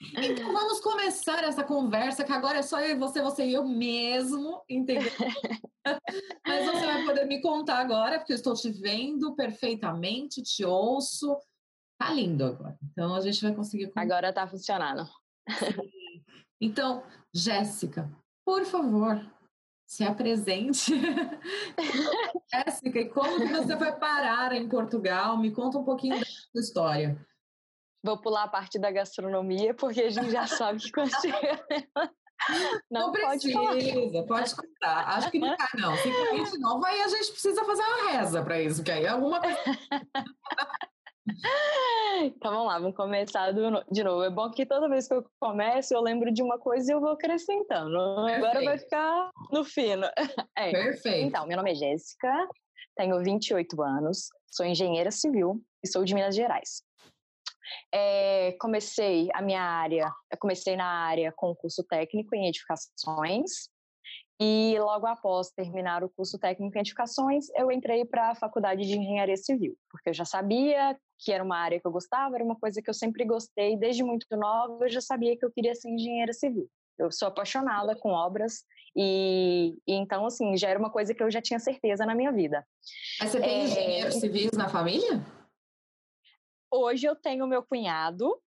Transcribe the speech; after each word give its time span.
Então 0.00 0.52
vamos 0.52 0.80
começar 0.80 1.42
essa 1.42 1.64
conversa, 1.64 2.24
que 2.24 2.32
agora 2.32 2.58
é 2.58 2.62
só 2.62 2.80
eu, 2.80 2.98
você, 2.98 3.22
você 3.22 3.46
e 3.46 3.54
eu 3.54 3.66
mesmo, 3.66 4.62
entendeu? 4.68 5.10
Mas 6.46 6.66
você 6.66 6.86
vai 6.86 7.04
poder 7.04 7.26
me 7.26 7.40
contar 7.40 7.78
agora, 7.78 8.18
porque 8.18 8.32
eu 8.32 8.36
estou 8.36 8.54
te 8.54 8.70
vendo 8.70 9.34
perfeitamente, 9.34 10.42
te 10.42 10.64
ouço. 10.64 11.38
Tá 11.98 12.12
lindo 12.12 12.44
agora. 12.44 12.76
Então 12.92 13.14
a 13.14 13.20
gente 13.20 13.40
vai 13.40 13.54
conseguir. 13.54 13.86
Contar. 13.86 14.02
Agora 14.02 14.32
tá 14.32 14.46
funcionando. 14.46 15.08
Então, 16.60 17.02
Jéssica, 17.34 18.10
por 18.44 18.64
favor, 18.64 19.20
se 19.86 20.04
apresente. 20.04 20.92
Jéssica, 22.52 23.00
e 23.00 23.08
como 23.08 23.36
que 23.36 23.48
você 23.48 23.76
foi 23.76 23.92
parar 23.92 24.52
em 24.52 24.68
Portugal? 24.68 25.38
Me 25.38 25.52
conta 25.52 25.78
um 25.78 25.84
pouquinho 25.84 26.18
da 26.18 26.24
sua 26.24 26.60
história. 26.60 27.26
Vou 28.06 28.16
pular 28.16 28.44
a 28.44 28.48
parte 28.48 28.78
da 28.78 28.90
gastronomia, 28.92 29.74
porque 29.74 30.00
a 30.00 30.10
gente 30.10 30.30
já 30.30 30.46
sabe 30.46 30.80
que 30.80 30.92
quando 30.92 31.10
Não, 32.90 33.00
não 33.00 33.12
precisa, 33.12 33.58
pode, 33.58 34.26
pode 34.26 34.54
contar. 34.54 35.08
Acho 35.08 35.30
que 35.30 35.38
não 35.38 35.56
cai, 35.56 35.68
não. 35.74 35.96
Cair 35.96 36.58
novo, 36.60 36.84
aí 36.84 37.00
a 37.00 37.08
gente 37.08 37.32
precisa 37.32 37.64
fazer 37.64 37.82
uma 37.82 38.10
reza 38.10 38.42
para 38.44 38.60
isso, 38.60 38.84
que 38.84 38.90
aí 38.90 39.04
é 39.04 39.08
alguma 39.08 39.40
coisa. 39.40 39.58
Então 42.18 42.52
vamos 42.52 42.66
lá, 42.68 42.78
vamos 42.78 42.96
começar 42.96 43.52
de 43.52 44.04
novo. 44.04 44.22
É 44.22 44.30
bom 44.30 44.48
que 44.50 44.64
toda 44.64 44.88
vez 44.88 45.08
que 45.08 45.14
eu 45.14 45.28
começo, 45.40 45.92
eu 45.92 46.00
lembro 46.00 46.32
de 46.32 46.40
uma 46.40 46.56
coisa 46.56 46.90
e 46.90 46.94
eu 46.94 47.00
vou 47.00 47.10
acrescentando. 47.10 47.98
Perfeito. 48.26 48.46
Agora 48.46 48.64
vai 48.64 48.78
ficar 48.78 49.30
no 49.50 49.64
fino. 49.64 50.06
É. 50.56 50.70
Perfeito. 50.70 51.26
Então, 51.26 51.46
meu 51.46 51.56
nome 51.56 51.72
é 51.72 51.74
Jéssica, 51.74 52.48
tenho 52.96 53.22
28 53.22 53.82
anos, 53.82 54.28
sou 54.46 54.64
engenheira 54.64 55.10
civil 55.10 55.60
e 55.82 55.88
sou 55.88 56.04
de 56.04 56.14
Minas 56.14 56.34
Gerais. 56.34 56.82
É, 57.92 58.56
comecei 58.60 59.28
a 59.34 59.42
minha 59.42 59.62
área, 59.62 60.10
eu 60.30 60.38
comecei 60.38 60.76
na 60.76 60.86
área 60.86 61.32
com 61.34 61.54
curso 61.54 61.84
técnico 61.84 62.34
em 62.34 62.48
edificações 62.48 63.68
e 64.38 64.76
logo 64.78 65.06
após 65.06 65.50
terminar 65.50 66.04
o 66.04 66.10
curso 66.10 66.38
técnico 66.38 66.76
em 66.76 66.80
edificações, 66.80 67.46
eu 67.54 67.72
entrei 67.72 68.04
para 68.04 68.30
a 68.30 68.34
faculdade 68.34 68.86
de 68.86 68.98
engenharia 68.98 69.36
civil, 69.36 69.74
porque 69.90 70.10
eu 70.10 70.14
já 70.14 70.26
sabia 70.26 70.96
que 71.18 71.32
era 71.32 71.42
uma 71.42 71.56
área 71.56 71.80
que 71.80 71.86
eu 71.86 71.90
gostava, 71.90 72.34
era 72.34 72.44
uma 72.44 72.56
coisa 72.56 72.82
que 72.82 72.90
eu 72.90 72.94
sempre 72.94 73.24
gostei, 73.24 73.78
desde 73.78 74.02
muito 74.04 74.26
nova 74.32 74.84
eu 74.84 74.90
já 74.90 75.00
sabia 75.00 75.36
que 75.38 75.44
eu 75.44 75.50
queria 75.50 75.74
ser 75.74 75.88
engenheira 75.88 76.34
civil. 76.34 76.68
Eu 76.98 77.10
sou 77.10 77.28
apaixonada 77.28 77.94
com 77.96 78.10
obras 78.10 78.64
e, 78.94 79.76
e, 79.86 79.94
então, 79.94 80.24
assim, 80.24 80.56
já 80.56 80.68
era 80.68 80.78
uma 80.78 80.90
coisa 80.90 81.14
que 81.14 81.22
eu 81.22 81.30
já 81.30 81.42
tinha 81.42 81.58
certeza 81.58 82.06
na 82.06 82.14
minha 82.14 82.32
vida. 82.32 82.66
Mas 83.20 83.30
você 83.30 83.40
tem 83.40 83.60
é, 83.60 83.64
engenheiros 83.64 84.14
civis 84.14 84.52
na 84.52 84.68
família? 84.68 85.22
Hoje 86.70 87.06
eu 87.06 87.16
tenho 87.16 87.46
meu 87.46 87.62
cunhado, 87.62 88.40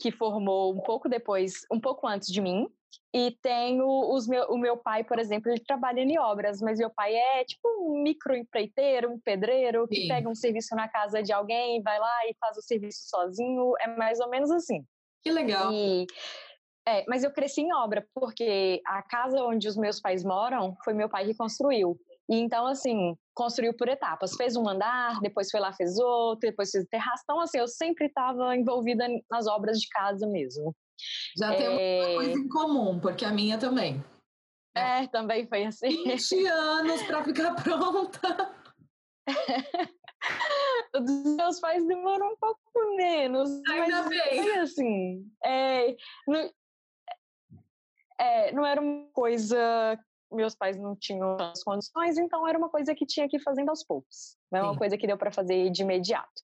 que 0.00 0.10
formou 0.10 0.74
um 0.74 0.80
pouco 0.80 1.08
depois, 1.08 1.66
um 1.70 1.80
pouco 1.80 2.06
antes 2.06 2.28
de 2.28 2.40
mim, 2.40 2.68
e 3.14 3.30
tenho 3.42 3.86
os 4.12 4.26
meu, 4.26 4.44
o 4.50 4.58
meu 4.58 4.76
pai, 4.76 5.04
por 5.04 5.18
exemplo, 5.18 5.50
ele 5.50 5.60
trabalha 5.60 6.00
em 6.00 6.18
obras, 6.18 6.60
mas 6.60 6.78
meu 6.78 6.90
pai 6.90 7.14
é 7.14 7.44
tipo 7.44 7.68
um 7.80 8.02
microempreiteiro, 8.02 9.10
um 9.10 9.18
pedreiro, 9.18 9.88
que 9.88 10.02
Sim. 10.02 10.08
pega 10.08 10.28
um 10.28 10.34
serviço 10.34 10.74
na 10.74 10.88
casa 10.88 11.22
de 11.22 11.32
alguém, 11.32 11.82
vai 11.82 11.98
lá 11.98 12.26
e 12.26 12.36
faz 12.38 12.56
o 12.56 12.62
serviço 12.62 13.08
sozinho, 13.08 13.72
é 13.80 13.88
mais 13.88 14.20
ou 14.20 14.28
menos 14.28 14.50
assim. 14.50 14.84
Que 15.22 15.30
legal. 15.30 15.72
E, 15.72 16.06
é, 16.86 17.04
mas 17.08 17.24
eu 17.24 17.32
cresci 17.32 17.62
em 17.62 17.74
obra, 17.74 18.06
porque 18.14 18.80
a 18.86 19.02
casa 19.02 19.42
onde 19.42 19.66
os 19.66 19.76
meus 19.76 20.00
pais 20.00 20.22
moram 20.22 20.76
foi 20.84 20.92
meu 20.94 21.08
pai 21.08 21.26
que 21.26 21.34
construiu. 21.34 21.98
E 22.28 22.36
então, 22.36 22.66
assim, 22.66 23.16
construiu 23.34 23.72
por 23.74 23.88
etapas. 23.88 24.34
Fez 24.34 24.56
um 24.56 24.68
andar, 24.68 25.20
depois 25.20 25.50
foi 25.50 25.60
lá, 25.60 25.72
fez 25.72 25.98
outro, 25.98 26.48
depois 26.48 26.70
fez 26.70 26.84
o 26.84 26.88
terraço. 26.88 27.22
Então, 27.24 27.40
assim, 27.40 27.58
eu 27.58 27.68
sempre 27.68 28.06
estava 28.06 28.56
envolvida 28.56 29.06
nas 29.30 29.46
obras 29.46 29.78
de 29.78 29.88
casa 29.88 30.26
mesmo. 30.26 30.74
Já 31.36 31.52
é... 31.52 31.56
temos 31.56 31.78
uma 31.78 32.14
coisa 32.16 32.40
em 32.40 32.48
comum, 32.48 32.98
porque 32.98 33.24
a 33.24 33.30
minha 33.30 33.58
também. 33.58 34.02
É, 34.74 35.06
também 35.06 35.46
foi 35.46 35.64
assim. 35.64 36.04
20 36.04 36.46
anos 36.48 37.02
para 37.04 37.24
ficar 37.24 37.54
pronta. 37.54 38.54
Os 40.94 41.36
meus 41.36 41.60
pais 41.60 41.86
demoram 41.86 42.32
um 42.32 42.36
pouco 42.36 42.60
menos. 42.96 43.48
Ainda 43.68 44.02
bem. 44.08 44.42
Foi 44.42 44.58
assim. 44.58 45.30
É, 45.44 45.96
não, 46.26 46.50
é, 48.18 48.52
não 48.52 48.66
era 48.66 48.80
uma 48.80 49.08
coisa 49.12 49.98
meus 50.30 50.54
pais 50.54 50.76
não 50.76 50.96
tinham 50.96 51.36
as 51.38 51.62
condições, 51.62 52.18
então 52.18 52.46
era 52.46 52.58
uma 52.58 52.68
coisa 52.68 52.94
que 52.94 53.06
tinha 53.06 53.28
que 53.28 53.36
ir 53.36 53.42
fazendo 53.42 53.68
aos 53.70 53.84
poucos. 53.84 54.36
Não 54.50 54.60
é 54.60 54.62
uma 54.62 54.76
coisa 54.76 54.96
que 54.96 55.06
deu 55.06 55.16
para 55.16 55.32
fazer 55.32 55.70
de 55.70 55.82
imediato. 55.82 56.42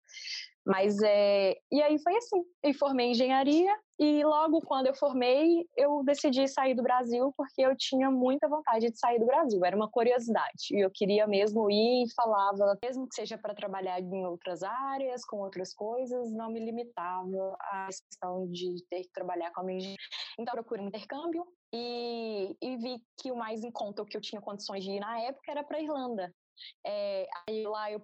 Mas 0.64 0.96
é. 1.02 1.56
E 1.70 1.82
aí 1.82 1.98
foi 1.98 2.16
assim. 2.16 2.42
Eu 2.62 2.74
formei 2.74 3.10
engenharia 3.10 3.74
e 3.98 4.24
logo 4.24 4.60
quando 4.62 4.86
eu 4.86 4.94
formei, 4.94 5.66
eu 5.76 6.02
decidi 6.04 6.48
sair 6.48 6.74
do 6.74 6.82
Brasil 6.82 7.32
porque 7.36 7.62
eu 7.62 7.76
tinha 7.76 8.10
muita 8.10 8.48
vontade 8.48 8.90
de 8.90 8.98
sair 8.98 9.18
do 9.18 9.26
Brasil. 9.26 9.64
Era 9.64 9.76
uma 9.76 9.90
curiosidade. 9.90 10.68
E 10.72 10.84
eu 10.84 10.90
queria 10.90 11.26
mesmo 11.26 11.70
ir 11.70 12.04
e 12.04 12.14
falava, 12.14 12.78
mesmo 12.82 13.08
que 13.08 13.14
seja 13.14 13.36
para 13.36 13.54
trabalhar 13.54 14.00
em 14.00 14.26
outras 14.26 14.62
áreas, 14.62 15.24
com 15.24 15.38
outras 15.38 15.74
coisas, 15.74 16.32
não 16.32 16.50
me 16.50 16.58
limitava 16.58 17.56
à 17.60 17.86
questão 17.86 18.50
de 18.50 18.74
ter 18.88 19.02
que 19.02 19.12
trabalhar 19.12 19.52
com 19.52 19.60
a 19.60 19.72
engenharia. 19.72 19.96
Então, 20.38 20.54
procurei 20.54 20.84
um 20.84 20.88
intercâmbio 20.88 21.46
e, 21.72 22.56
e 22.60 22.76
vi 22.76 22.96
que 23.20 23.30
o 23.30 23.36
mais 23.36 23.62
em 23.62 23.70
conta, 23.70 24.02
o 24.02 24.06
que 24.06 24.16
eu 24.16 24.20
tinha 24.20 24.40
condições 24.40 24.84
de 24.84 24.90
ir 24.90 25.00
na 25.00 25.20
época, 25.20 25.50
era 25.50 25.62
para 25.62 25.80
Irlanda. 25.80 26.32
É, 26.86 27.26
aí 27.48 27.64
lá 27.64 27.90
eu 27.90 28.02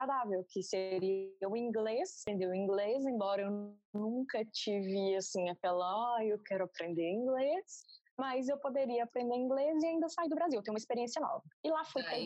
agradável, 0.00 0.44
que 0.48 0.62
seria 0.62 1.48
o 1.48 1.56
inglês, 1.56 2.24
o 2.26 2.54
inglês, 2.54 3.04
embora 3.04 3.42
eu 3.42 3.76
nunca 3.92 4.44
tive 4.46 5.16
assim 5.16 5.48
aquela, 5.48 5.84
ah, 6.16 6.24
eu 6.24 6.38
quero 6.44 6.64
aprender 6.64 7.10
inglês, 7.10 7.84
mas 8.18 8.48
eu 8.48 8.58
poderia 8.58 9.04
aprender 9.04 9.36
inglês 9.36 9.82
e 9.82 9.86
ainda 9.86 10.08
sair 10.08 10.28
do 10.28 10.34
Brasil, 10.34 10.60
ter 10.62 10.70
uma 10.70 10.78
experiência 10.78 11.20
nova. 11.20 11.42
E 11.62 11.70
lá 11.70 11.84
fui 11.84 12.02
para 12.02 12.16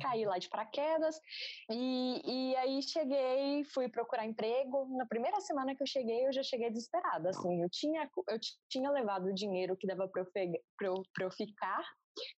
caí 0.00 0.24
lá 0.24 0.38
de 0.38 0.48
paraquedas 0.48 1.18
e, 1.70 2.22
e 2.24 2.56
aí 2.56 2.80
cheguei, 2.82 3.64
fui 3.64 3.88
procurar 3.88 4.24
emprego. 4.24 4.86
Na 4.96 5.06
primeira 5.06 5.40
semana 5.40 5.74
que 5.74 5.82
eu 5.82 5.86
cheguei, 5.86 6.26
eu 6.26 6.32
já 6.32 6.42
cheguei 6.42 6.70
desesperada. 6.70 7.30
Assim, 7.30 7.62
eu 7.62 7.68
tinha 7.68 8.08
eu 8.28 8.38
tinha 8.68 8.90
levado 8.90 9.26
o 9.26 9.34
dinheiro 9.34 9.76
que 9.76 9.88
dava 9.88 10.08
para 10.08 10.22
eu, 10.22 10.52
eu, 10.82 11.02
eu 11.20 11.30
ficar 11.32 11.84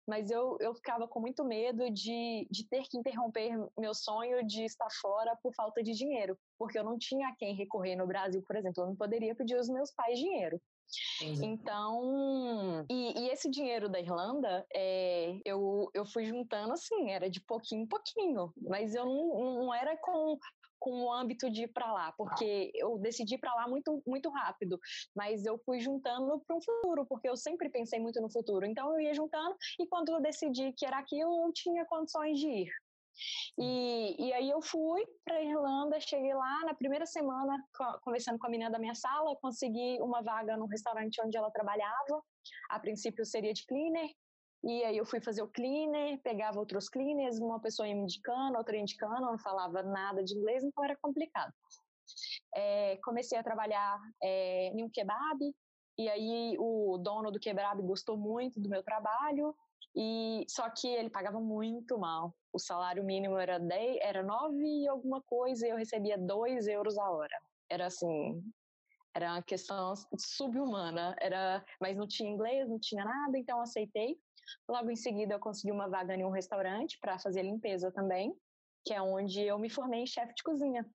mas 0.07 0.31
eu, 0.31 0.57
eu 0.61 0.75
ficava 0.75 1.07
com 1.09 1.21
muito 1.21 1.45
medo 1.45 1.91
de, 1.91 2.47
de 2.51 2.69
ter 2.69 2.83
que 2.85 2.99
interromper 2.99 3.53
meu 3.79 3.95
sonho 3.95 4.47
de 4.47 4.65
estar 4.65 4.89
fora 5.01 5.37
por 5.43 5.55
falta 5.55 5.83
de 5.83 5.93
dinheiro, 5.93 6.39
porque 6.59 6.79
eu 6.79 6.85
não 6.85 6.99
tinha 6.99 7.29
a 7.29 7.37
quem 7.37 7.55
recorrer 7.55 7.97
no 7.97 8.07
Brasil, 8.07 8.43
por 8.47 8.57
exemplo, 8.57 8.83
eu 8.83 8.89
não 8.89 8.97
poderia 8.97 9.35
pedir 9.35 9.57
aos 9.57 9.69
meus 9.69 9.93
pais 9.93 10.19
dinheiro. 10.19 10.61
Entendi. 11.21 11.45
Então, 11.47 12.87
e, 12.89 13.21
e, 13.21 13.29
esse 13.31 13.51
dinheiro 13.51 13.89
da 13.89 13.99
Irlanda, 13.99 14.65
é, 14.73 15.41
eu, 15.45 15.91
eu 15.93 16.07
fui 16.07 16.25
juntando 16.25 16.73
assim, 16.73 17.11
era 17.11 17.29
de 17.29 17.41
pouquinho 17.41 17.83
em 17.83 17.87
pouquinho, 17.87 18.53
mas 18.57 18.95
eu 18.95 19.05
não, 19.05 19.55
não 19.65 19.75
era 19.75 19.97
com 19.97 20.39
com 20.79 21.05
o 21.05 21.13
âmbito 21.13 21.51
de 21.51 21.65
ir 21.65 21.69
para 21.69 21.93
lá, 21.93 22.13
porque 22.17 22.71
eu 22.75 22.99
decidi 22.99 23.35
ir 23.35 23.39
para 23.39 23.55
lá 23.55 23.69
muito, 23.69 24.03
muito 24.07 24.29
rápido, 24.31 24.79
mas 25.15 25.45
eu 25.45 25.59
fui 25.65 25.81
juntando 25.81 26.41
para 26.47 26.57
um 26.57 26.61
futuro, 26.61 27.07
porque 27.07 27.29
eu 27.29 27.37
sempre 27.37 27.69
pensei 27.69 27.99
muito 28.01 28.21
no 28.21 28.31
futuro. 28.31 28.67
Então 28.67 28.93
eu 28.93 29.01
ia 29.01 29.15
juntando 29.15 29.57
e 29.79 29.87
quando 29.87 30.11
eu 30.11 30.21
decidi 30.21 30.73
que 30.73 30.87
era 30.87 30.99
aquilo, 30.99 31.47
eu 31.47 31.53
tinha 31.53 31.85
condições 31.87 32.39
de 32.39 32.49
ir. 32.49 32.69
E, 33.59 34.27
e 34.27 34.33
aí 34.33 34.51
eu 34.51 34.61
fui 34.61 35.03
para 35.25 35.43
Irlanda, 35.43 35.99
cheguei 36.01 36.35
lá 36.35 36.61
na 36.65 36.75
primeira 36.75 37.07
semana, 37.07 37.57
conversando 38.03 38.39
com 38.39 38.47
a 38.47 38.51
menina 38.51 38.71
da 38.71 38.79
minha 38.79 38.95
sala, 38.95 39.37
consegui 39.37 39.99
uma 40.01 40.23
vaga 40.23 40.57
no 40.57 40.67
restaurante 40.67 41.21
onde 41.25 41.37
ela 41.37 41.51
trabalhava. 41.51 42.23
A 42.71 42.79
princípio 42.79 43.25
seria 43.25 43.53
de 43.53 43.65
cleaner, 43.67 44.11
e 44.65 44.85
aí 44.85 44.97
eu 44.97 45.05
fui 45.05 45.21
fazer 45.21 45.43
o 45.43 45.49
cleaner, 45.49 46.21
pegava 46.23 46.59
outros 46.59 46.89
cleaners, 46.89 47.39
uma 47.39 47.61
pessoa 47.61 47.89
ia 47.89 47.95
me 47.95 48.03
indicando, 48.03 48.59
outra 48.59 48.77
indicando, 48.77 49.21
não 49.21 49.39
falava 49.39 49.83
nada 49.83 50.23
de 50.25 50.37
inglês, 50.37 50.65
então 50.65 50.85
era 50.85 50.97
complicado. 50.97 51.53
É, 52.55 52.97
comecei 53.05 53.39
a 53.39 53.43
trabalhar 53.43 53.99
é, 54.23 54.69
em 54.69 54.83
um 54.83 54.91
kebab, 54.91 55.39
e 55.99 56.09
aí 56.09 56.57
o 56.59 56.99
dono 56.99 57.31
do 57.31 57.41
kebab 57.41 57.81
gostou 57.83 58.17
muito 58.17 58.61
do 58.61 58.69
meu 58.69 58.83
trabalho, 58.83 59.55
e 59.95 60.45
só 60.49 60.69
que 60.69 60.89
ele 60.89 61.09
pagava 61.09 61.41
muito 61.41 61.99
mal. 61.99 62.35
O 62.53 62.59
salário 62.59 63.03
mínimo 63.03 63.39
era 63.39 63.59
10, 63.59 63.99
era 64.03 64.23
9 64.23 64.63
e 64.63 64.89
alguma 64.89 65.23
coisa, 65.23 65.67
e 65.67 65.71
eu 65.71 65.77
recebia 65.77 66.19
2 66.19 66.67
euros 66.67 66.99
a 66.99 67.11
hora. 67.11 67.41
Era 67.71 67.87
assim, 67.87 68.43
era 69.15 69.33
uma 69.33 69.43
questão 69.43 69.95
subhumana, 70.19 71.17
era, 71.19 71.65
mas 71.81 71.97
não 71.97 72.07
tinha 72.07 72.31
inglês, 72.31 72.69
não 72.69 72.79
tinha 72.79 73.05
nada, 73.05 73.39
então 73.39 73.61
aceitei. 73.63 74.19
Logo 74.69 74.91
em 74.91 74.97
seguida, 74.97 75.35
eu 75.35 75.41
consegui 75.41 75.73
uma 75.73 75.89
vaga 75.89 76.15
em 76.15 76.25
um 76.25 76.31
restaurante 76.31 76.99
para 77.01 77.19
fazer 77.19 77.43
limpeza 77.43 77.91
também, 77.93 78.35
que 78.85 78.95
é 78.95 79.01
onde 79.01 79.43
eu 79.43 79.59
me 79.59 79.71
formei 79.71 80.03
em 80.03 80.07
chefe 80.07 80.35
de 80.35 80.43
cozinha. 80.43 80.87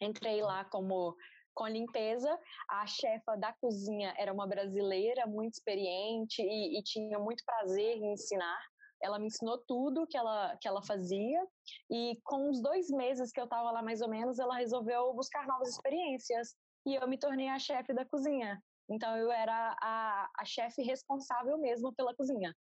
Entrei 0.00 0.42
lá 0.42 0.64
como 0.64 1.16
com 1.54 1.66
limpeza. 1.66 2.38
A 2.68 2.86
chefa 2.86 3.36
da 3.36 3.52
cozinha 3.52 4.14
era 4.18 4.32
uma 4.32 4.46
brasileira 4.46 5.26
muito 5.26 5.54
experiente 5.54 6.42
e, 6.42 6.78
e, 6.78 6.82
tinha 6.82 7.18
muito 7.18 7.44
prazer 7.44 7.96
em 7.96 8.12
ensinar. 8.12 8.60
Ela 9.02 9.18
me 9.18 9.26
ensinou 9.26 9.58
tudo 9.66 10.06
que 10.06 10.16
ela, 10.16 10.56
que 10.60 10.68
ela 10.68 10.82
fazia 10.82 11.44
e 11.90 12.18
com 12.24 12.48
uns 12.48 12.62
dois 12.62 12.88
meses 12.90 13.32
que 13.32 13.40
eu 13.40 13.44
estava 13.44 13.70
lá 13.70 13.82
mais 13.82 14.00
ou 14.00 14.08
menos, 14.08 14.38
ela 14.38 14.56
resolveu 14.56 15.12
buscar 15.12 15.46
novas 15.46 15.70
experiências 15.70 16.54
e 16.86 16.94
eu 16.94 17.08
me 17.08 17.18
tornei 17.18 17.48
a 17.48 17.58
chefe 17.58 17.92
da 17.92 18.04
cozinha. 18.04 18.62
Então 18.90 19.16
eu 19.16 19.30
era 19.30 19.76
a, 19.80 20.30
a 20.38 20.44
chefe 20.44 20.82
responsável 20.82 21.58
mesmo 21.58 21.92
pela 21.94 22.14
cozinha. 22.14 22.54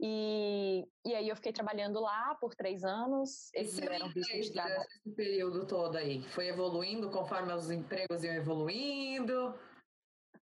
E, 0.00 0.84
e 1.04 1.14
aí 1.14 1.28
eu 1.28 1.36
fiquei 1.36 1.52
trabalhando 1.52 2.00
lá 2.00 2.34
por 2.40 2.54
três 2.54 2.84
anos. 2.84 3.50
Eles 3.54 3.78
eram 3.78 4.12
vistos 4.12 4.50
de 4.50 4.58
Esse 4.58 5.10
período 5.16 5.66
todo 5.66 5.96
aí 5.96 6.22
foi 6.30 6.48
evoluindo 6.48 7.10
conforme 7.10 7.52
os 7.52 7.70
empregos 7.70 8.24
iam 8.24 8.34
evoluindo? 8.34 9.54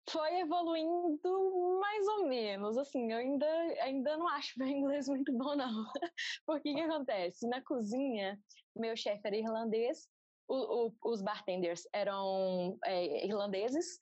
foi 0.09 0.39
evoluindo 0.39 1.79
mais 1.79 2.07
ou 2.07 2.27
menos. 2.27 2.77
Assim, 2.77 3.11
eu 3.11 3.17
ainda, 3.17 3.47
ainda 3.81 4.17
não 4.17 4.27
acho 4.27 4.57
meu 4.57 4.67
inglês 4.67 5.07
muito 5.07 5.33
bom, 5.33 5.55
não. 5.55 5.85
Porque 6.45 6.71
o 6.71 6.75
que 6.75 6.81
acontece? 6.81 7.47
Na 7.47 7.61
cozinha, 7.63 8.39
meu 8.75 8.95
chefe 8.95 9.21
era 9.25 9.35
irlandês, 9.35 10.07
o, 10.47 10.87
o, 10.87 11.11
os 11.11 11.21
bartenders 11.21 11.87
eram 11.91 12.77
é, 12.85 13.25
irlandeses, 13.25 13.99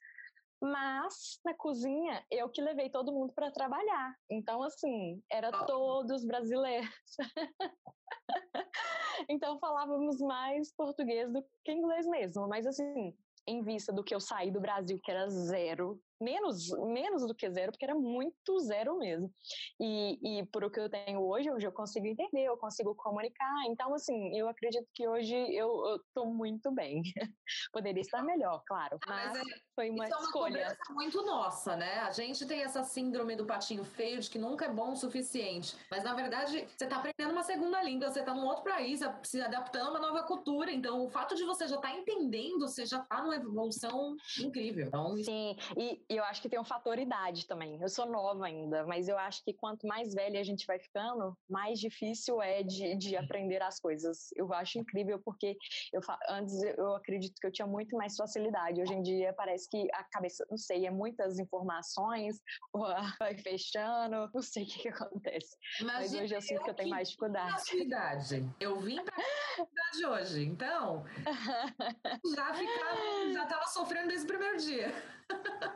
mas 0.64 1.40
na 1.44 1.54
cozinha 1.54 2.26
eu 2.32 2.50
que 2.50 2.62
levei 2.62 2.90
todo 2.90 3.12
mundo 3.12 3.34
para 3.34 3.52
trabalhar. 3.52 4.16
Então, 4.30 4.64
assim, 4.64 5.22
era 5.30 5.52
todos 5.66 6.26
brasileiros. 6.26 6.90
então 9.30 9.60
falávamos 9.60 10.20
mais 10.20 10.74
português 10.74 11.32
do 11.32 11.44
que 11.66 11.74
inglês 11.74 12.08
mesmo. 12.08 12.48
Mas 12.48 12.66
assim, 12.66 13.14
em 13.46 13.62
vista 13.62 13.92
do 13.92 14.04
que 14.04 14.16
eu 14.16 14.22
saí 14.22 14.50
do 14.50 14.62
Brasil, 14.62 15.00
que 15.04 15.12
era 15.12 15.30
zero, 15.30 16.00
menos, 16.22 16.70
menos 16.80 17.26
do 17.28 17.36
que 17.36 17.50
zero, 17.50 17.72
porque 17.72 17.86
era 17.86 17.96
muito 17.96 18.60
zero 18.60 18.98
mesmo. 18.98 19.32
E, 19.80 20.40
e 20.40 20.46
por 20.48 20.64
o 20.64 20.72
que 20.72 20.80
eu 20.80 20.90
tenho 20.90 21.22
hoje, 21.22 21.52
hoje 21.52 21.68
eu 21.68 21.72
consigo 21.72 22.08
entender, 22.08 22.46
eu 22.46 22.58
consigo 22.58 22.96
comunicar. 22.96 23.66
Então, 23.68 23.94
assim, 23.94 24.38
eu 24.38 24.48
acredito 24.48 24.88
que 24.94 25.08
hoje 25.08 25.36
eu 25.54 25.96
estou 26.08 26.26
muito 26.26 26.72
bem. 26.72 27.02
Poderia 27.72 28.02
estar 28.02 28.24
melhor, 28.24 28.62
claro, 28.66 28.98
mas, 29.08 29.32
mas 29.34 29.48
é, 29.48 29.56
foi 29.76 29.90
uma 29.90 30.08
isso 30.08 30.20
escolha. 30.20 30.60
É 30.60 30.92
uma 30.92 31.04
muito 31.04 31.26
nossa, 31.26 31.76
né? 31.76 32.00
A 32.00 32.12
gente 32.12 32.46
tem 32.46 32.62
essa 32.62 32.84
síndrome 32.84 33.36
do 33.36 33.46
patinho 33.46 33.84
feio 33.84 34.20
de 34.20 34.30
que 34.30 34.40
nunca 34.40 34.66
é 34.66 34.70
bom 34.70 34.94
o 34.94 34.96
suficiente. 34.96 35.76
Mas, 35.92 36.04
na 36.04 36.14
verdade, 36.14 36.66
você 36.76 36.86
está 36.86 36.98
aprendendo 36.98 37.32
uma 37.32 37.44
segunda 37.44 37.82
língua, 37.84 38.10
você 38.10 38.20
está 38.22 38.34
num 38.34 38.46
outro 38.46 38.64
país, 38.64 39.02
se 39.24 39.42
adaptando 39.42 39.88
a 39.88 39.90
uma 39.92 40.00
nova 40.00 40.24
cultura. 40.24 40.72
Então, 40.72 41.04
o 41.04 41.10
fato 41.10 41.36
de 41.36 41.44
você 41.44 41.68
já 41.68 41.76
estar 41.76 41.90
tá 41.90 41.96
entendendo, 41.96 42.62
você 42.62 42.86
já 42.86 43.00
está 43.00 43.22
numa 43.22 43.36
evolução 43.36 44.16
incrível. 44.40 44.88
Então, 44.88 45.16
Sim, 45.18 45.56
e, 45.78 46.03
e 46.10 46.18
eu 46.18 46.24
acho 46.24 46.42
que 46.42 46.50
tem 46.50 46.60
um 46.60 46.64
fator 46.64 47.00
idade 47.00 47.48
também. 47.48 47.80
Eu 47.82 47.90
sou 47.90 48.06
nova 48.06 48.46
ainda, 48.46 48.86
mas 48.86 49.08
eu 49.08 49.18
acho 49.18 49.44
que 49.44 49.54
quanto 49.54 49.88
mais 49.88 50.14
velha 50.14 50.40
a 50.40 50.44
gente 50.44 50.66
vai 50.66 50.80
ficando, 50.80 51.38
mais 51.50 51.80
difícil 51.80 52.42
é 52.42 52.64
de, 52.64 52.96
de 52.96 53.16
aprender 53.16 53.62
as 53.62 53.80
coisas. 53.80 54.30
Eu 54.36 54.54
acho 54.54 54.80
incrível 54.80 55.20
porque 55.24 55.58
eu 55.92 56.02
antes 56.30 56.62
eu 56.78 56.96
acredito 56.96 57.40
que 57.40 57.48
eu 57.48 57.52
tinha 57.52 57.68
muito 57.68 57.96
mais 57.98 58.16
facilidade. 58.16 58.82
Hoje 58.82 58.94
em 58.94 59.02
dia 59.02 59.34
parece 59.34 59.70
que 59.70 59.88
a 59.94 60.04
cabeça, 60.04 60.46
não 60.50 60.58
sei, 60.58 60.86
é 60.86 60.92
muitas 60.92 61.40
informações, 61.40 62.40
vai 63.20 63.38
fechando, 63.38 64.30
não 64.34 64.42
sei 64.42 64.64
o 64.64 64.68
que, 64.68 64.80
que 64.80 64.90
acontece. 64.90 65.58
Imagina 65.80 66.04
mas 66.04 66.14
hoje 66.14 66.36
eu 66.36 66.42
sinto 66.42 66.64
que 66.64 66.70
eu 66.70 66.74
tenho 66.74 66.90
mais 66.90 67.08
dificuldade. 67.08 67.52
Facilidade. 67.52 68.50
Eu 68.60 68.80
vim 68.80 69.04
para 69.04 69.16
a 69.16 69.92
de 69.92 70.06
hoje, 70.06 70.44
então 70.44 71.06
já 72.36 72.54
ficava, 72.54 73.32
já 73.32 73.44
estava 73.44 73.66
sofrendo 73.68 74.08
desde 74.08 74.26
o 74.26 74.28
primeiro 74.28 74.58
dia. 74.58 74.94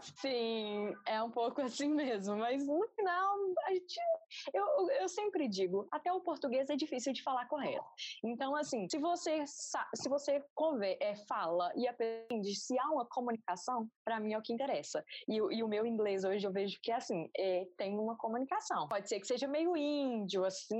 Sim, 0.02 0.96
é 1.06 1.22
um 1.22 1.32
pouco 1.32 1.62
assim 1.62 1.90
mesmo, 1.90 2.38
mas 2.38 2.66
no 2.66 2.88
final, 2.90 3.38
a 3.66 3.74
gente, 3.74 4.00
eu, 4.54 4.90
eu 5.02 5.08
sempre 5.08 5.48
digo, 5.48 5.88
até 5.92 6.12
o 6.12 6.22
português 6.22 6.70
é 6.70 6.76
difícil 6.76 7.14
de 7.14 7.24
falar 7.24 7.48
correto. 7.48 7.86
Então, 8.24 8.56
assim, 8.56 8.88
se 8.90 8.98
você, 8.98 9.46
se 9.48 10.10
você 10.10 10.44
conver, 10.54 10.98
é, 11.00 11.16
fala 11.16 11.72
e 11.76 11.88
aprende, 11.88 12.56
se 12.56 12.78
há 12.80 12.90
uma 12.90 13.06
comunicação, 13.06 13.90
para 14.04 14.20
mim 14.20 14.34
é 14.34 14.38
o 14.38 14.42
que 14.42 14.54
interessa. 14.54 15.04
E, 15.28 15.36
e, 15.36 15.64
o 15.64 15.68
meu 15.68 15.86
inglês 15.86 16.24
hoje 16.24 16.46
eu 16.46 16.52
vejo 16.52 16.80
que, 16.82 16.92
assim, 16.92 17.30
é, 17.38 17.68
tem 17.78 17.98
uma 17.98 18.16
comunicação. 18.18 18.88
Pode 18.88 19.08
ser 19.08 19.20
que 19.20 19.28
seja 19.28 19.48
meio 19.48 19.76
índio, 19.76 20.46
assim, 20.46 20.78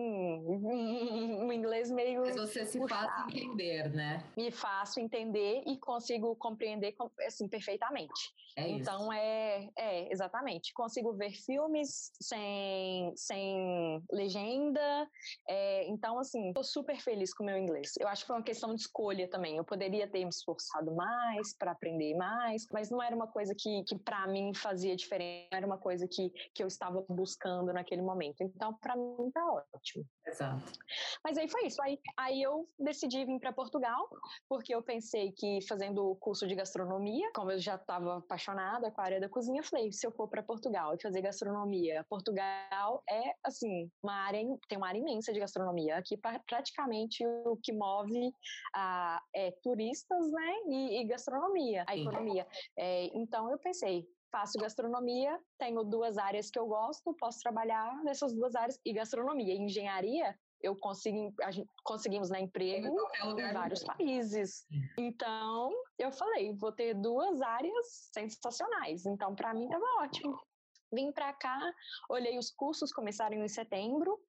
um 0.48 1.52
inglês 1.52 1.90
meio. 1.92 2.22
Mas 2.22 2.36
você 2.36 2.66
se 2.66 2.80
puxado. 2.80 3.08
faz 3.08 3.36
entender, 3.36 3.90
né? 3.90 4.24
Me 4.36 4.52
faço 4.52 5.00
entender 5.00 5.64
e 5.66 5.78
consigo 5.78 6.36
compreender, 6.36 6.96
assim, 7.26 7.48
perfeitamente. 7.48 8.34
É 8.58 8.68
então, 8.70 9.14
é, 9.14 9.70
é, 9.78 10.12
exatamente. 10.12 10.74
Consigo 10.74 11.14
ver 11.14 11.32
filmes 11.32 12.12
sem, 12.20 13.14
sem 13.16 13.37
legenda. 14.12 15.08
É, 15.48 15.88
então, 15.88 16.20
assim, 16.20 16.50
estou 16.50 16.64
super 16.64 17.00
feliz 17.00 17.34
com 17.34 17.44
o 17.44 17.46
meu 17.46 17.58
inglês. 17.58 17.92
Eu 18.00 18.08
acho 18.08 18.24
que 18.24 18.28
foi 18.28 18.36
uma 18.36 18.44
questão 18.44 18.74
de 18.74 18.82
escolha 18.82 19.30
também. 19.30 19.58
Eu 19.58 19.64
poderia 19.64 20.08
ter 20.08 20.24
me 20.24 20.30
esforçado 20.30 20.94
mais 20.96 21.56
para 21.58 21.72
aprender 21.72 22.16
mais, 22.16 22.66
mas 22.72 22.90
não 22.90 23.02
era 23.02 23.16
uma 23.16 23.28
coisa 23.28 23.54
que, 23.58 23.84
que 23.84 23.98
para 23.98 24.28
mim 24.28 24.54
fazia 24.54 24.96
diferença, 24.96 25.50
era 25.52 25.66
uma 25.66 25.78
coisa 25.78 26.08
que, 26.08 26.30
que 26.54 26.64
eu 26.64 26.68
estava 26.68 27.06
buscando 27.10 27.74
naquele 27.74 28.02
momento. 28.02 28.42
Então, 28.42 28.74
para 28.74 28.96
mim, 28.96 29.32
tá 29.32 29.46
ótimo. 29.74 30.06
Exato. 30.26 30.72
Mas 31.24 31.38
aí 31.38 31.48
foi 31.48 31.68
isso. 31.68 31.82
Aí, 31.82 32.00
aí 32.18 32.42
eu 32.42 32.68
decidi 32.80 33.26
vir 33.26 33.40
para 33.40 33.54
Portugal, 33.54 34.10
porque 34.50 34.74
eu 34.74 34.82
pensei 34.82 35.32
que 35.32 35.60
fazendo 35.68 36.10
o 36.10 36.16
curso 36.16 36.48
de 36.48 36.56
gastronomia, 36.56 37.30
como 37.34 37.52
eu 37.52 37.60
já 37.60 37.76
estava 37.76 38.18
apaixonada 38.18 38.92
com 38.92 39.02
a 39.02 39.04
área 39.04 39.20
da 39.20 39.30
cozinha, 39.30 39.64
falei, 39.64 39.92
se 39.92 40.06
eu 40.06 40.12
for 40.12 40.28
para 40.28 40.44
Portugal 40.44 40.94
e 40.94 41.02
fazer 41.02 41.22
gastronomia, 41.22 42.06
Portugal 42.10 43.04
é, 43.10 43.27
assim, 43.44 43.90
uma 44.04 44.14
área, 44.26 44.42
tem 44.68 44.78
uma 44.78 44.88
área 44.88 45.00
imensa 45.00 45.34
de 45.34 45.40
gastronomia. 45.40 45.98
Aqui, 45.98 46.18
praticamente, 46.48 47.26
o 47.46 47.58
que 47.62 47.74
move 47.74 48.32
a, 48.76 49.22
é 49.36 49.52
turistas, 49.64 50.32
né, 50.32 50.54
e, 50.70 51.02
e 51.02 51.06
gastronomia, 51.06 51.84
a 51.88 51.96
economia. 51.96 52.48
É, 52.78 53.06
então, 53.18 53.50
eu 53.50 53.58
pensei, 53.60 54.08
faço 54.32 54.58
gastronomia, 54.58 55.40
tenho 55.58 55.84
duas 55.84 56.18
áreas 56.18 56.50
que 56.50 56.60
eu 56.60 56.68
gosto, 56.68 57.16
posso 57.16 57.40
trabalhar 57.40 58.04
nessas 58.04 58.34
duas 58.34 58.56
áreas 58.56 58.80
e 58.86 58.94
gastronomia. 58.94 59.54
Engenharia, 59.56 60.38
eu 60.62 60.76
consigo, 60.76 61.34
a 61.42 61.52
gente, 61.52 61.70
conseguimos 61.84 62.30
né, 62.30 62.42
emprego 62.42 62.96
em 63.24 63.54
vários 63.54 63.84
países. 63.84 64.66
Então, 64.98 65.72
eu 65.98 66.12
falei, 66.12 66.54
vou 66.54 66.72
ter 66.72 66.94
duas 66.96 67.42
áreas 67.42 68.10
sensacionais. 68.14 69.06
Então, 69.06 69.36
para 69.36 69.54
mim, 69.54 69.66
estava 69.66 69.86
ótimo. 70.04 70.40
Vim 70.92 71.12
para 71.12 71.34
cá, 71.34 71.60
olhei 72.10 72.38
os 72.38 72.52
cursos, 72.52 72.94
começaram 72.94 73.44
em 73.44 73.48
setembro, 73.48 74.20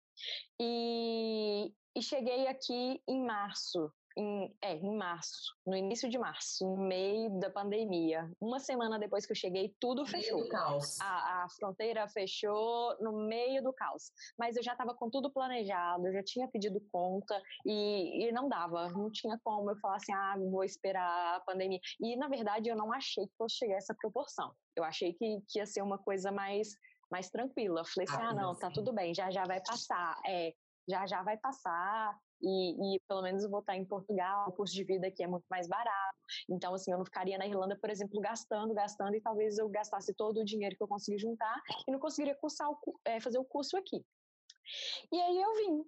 e, 0.60 1.72
e 1.94 2.02
cheguei 2.02 2.46
aqui 2.48 3.02
em 3.06 3.24
março 3.24 3.92
em, 4.18 4.52
é, 4.60 4.74
em 4.74 4.96
março, 4.96 5.54
no 5.64 5.76
início 5.76 6.10
de 6.10 6.18
março, 6.18 6.66
no 6.66 6.76
meio 6.76 7.30
da 7.38 7.48
pandemia. 7.48 8.28
Uma 8.40 8.58
semana 8.58 8.98
depois 8.98 9.24
que 9.24 9.32
eu 9.32 9.36
cheguei, 9.36 9.72
tudo 9.80 10.04
fechou. 10.04 10.42
Do 10.42 10.48
caos. 10.48 11.00
A, 11.00 11.44
a 11.44 11.48
fronteira 11.50 12.08
fechou 12.08 12.96
no 13.00 13.12
meio 13.12 13.62
do 13.62 13.72
caos. 13.72 14.10
Mas 14.36 14.56
eu 14.56 14.62
já 14.62 14.72
estava 14.72 14.92
com 14.94 15.08
tudo 15.08 15.30
planejado, 15.30 16.08
eu 16.08 16.12
já 16.12 16.22
tinha 16.24 16.48
pedido 16.48 16.80
conta 16.90 17.40
e, 17.64 18.26
e 18.26 18.32
não 18.32 18.48
dava, 18.48 18.88
não 18.90 19.10
tinha 19.10 19.38
como 19.44 19.70
eu 19.70 19.76
falar 19.76 19.96
assim, 19.96 20.12
ah, 20.12 20.34
vou 20.50 20.64
esperar 20.64 21.36
a 21.36 21.40
pandemia. 21.40 21.78
E 22.00 22.16
na 22.16 22.26
verdade 22.28 22.68
eu 22.68 22.76
não 22.76 22.92
achei 22.92 23.24
que 23.26 23.36
fosse 23.36 23.56
chegar 23.56 23.76
essa 23.76 23.94
proporção. 23.94 24.52
Eu 24.74 24.82
achei 24.82 25.12
que, 25.12 25.40
que 25.48 25.60
ia 25.60 25.66
ser 25.66 25.82
uma 25.82 25.98
coisa 25.98 26.32
mais 26.32 26.68
mais 27.10 27.30
tranquila. 27.30 27.82
Falei 27.86 28.06
assim, 28.06 28.22
ah, 28.22 28.34
não, 28.34 28.54
tá 28.54 28.70
tudo 28.70 28.92
bem, 28.92 29.14
já 29.14 29.30
já 29.30 29.44
vai 29.44 29.62
passar. 29.62 30.20
É, 30.26 30.52
já 30.88 31.06
já 31.06 31.22
vai 31.22 31.36
passar, 31.36 32.18
e, 32.40 32.96
e, 32.96 33.00
pelo 33.08 33.22
menos 33.22 33.42
eu 33.42 33.50
vou 33.50 33.60
estar 33.60 33.76
em 33.76 33.84
Portugal, 33.84 34.48
o 34.48 34.52
custo 34.52 34.74
de 34.76 34.84
vida 34.84 35.08
aqui 35.08 35.22
é 35.22 35.26
muito 35.26 35.46
mais 35.50 35.66
barato. 35.66 36.16
Então, 36.48 36.74
assim, 36.74 36.92
eu 36.92 36.98
não 36.98 37.04
ficaria 37.04 37.36
na 37.36 37.46
Irlanda, 37.46 37.76
por 37.76 37.90
exemplo, 37.90 38.20
gastando, 38.20 38.74
gastando, 38.74 39.14
e 39.16 39.20
talvez 39.20 39.58
eu 39.58 39.68
gastasse 39.68 40.14
todo 40.14 40.40
o 40.40 40.44
dinheiro 40.44 40.76
que 40.76 40.82
eu 40.82 40.88
consegui 40.88 41.18
juntar 41.18 41.60
e 41.86 41.90
não 41.90 41.98
conseguiria 41.98 42.36
cursar 42.36 42.70
o, 42.70 42.78
é, 43.04 43.20
fazer 43.20 43.38
o 43.38 43.44
curso 43.44 43.76
aqui. 43.76 44.04
E 45.10 45.18
aí 45.18 45.40
eu 45.40 45.54
vim 45.54 45.84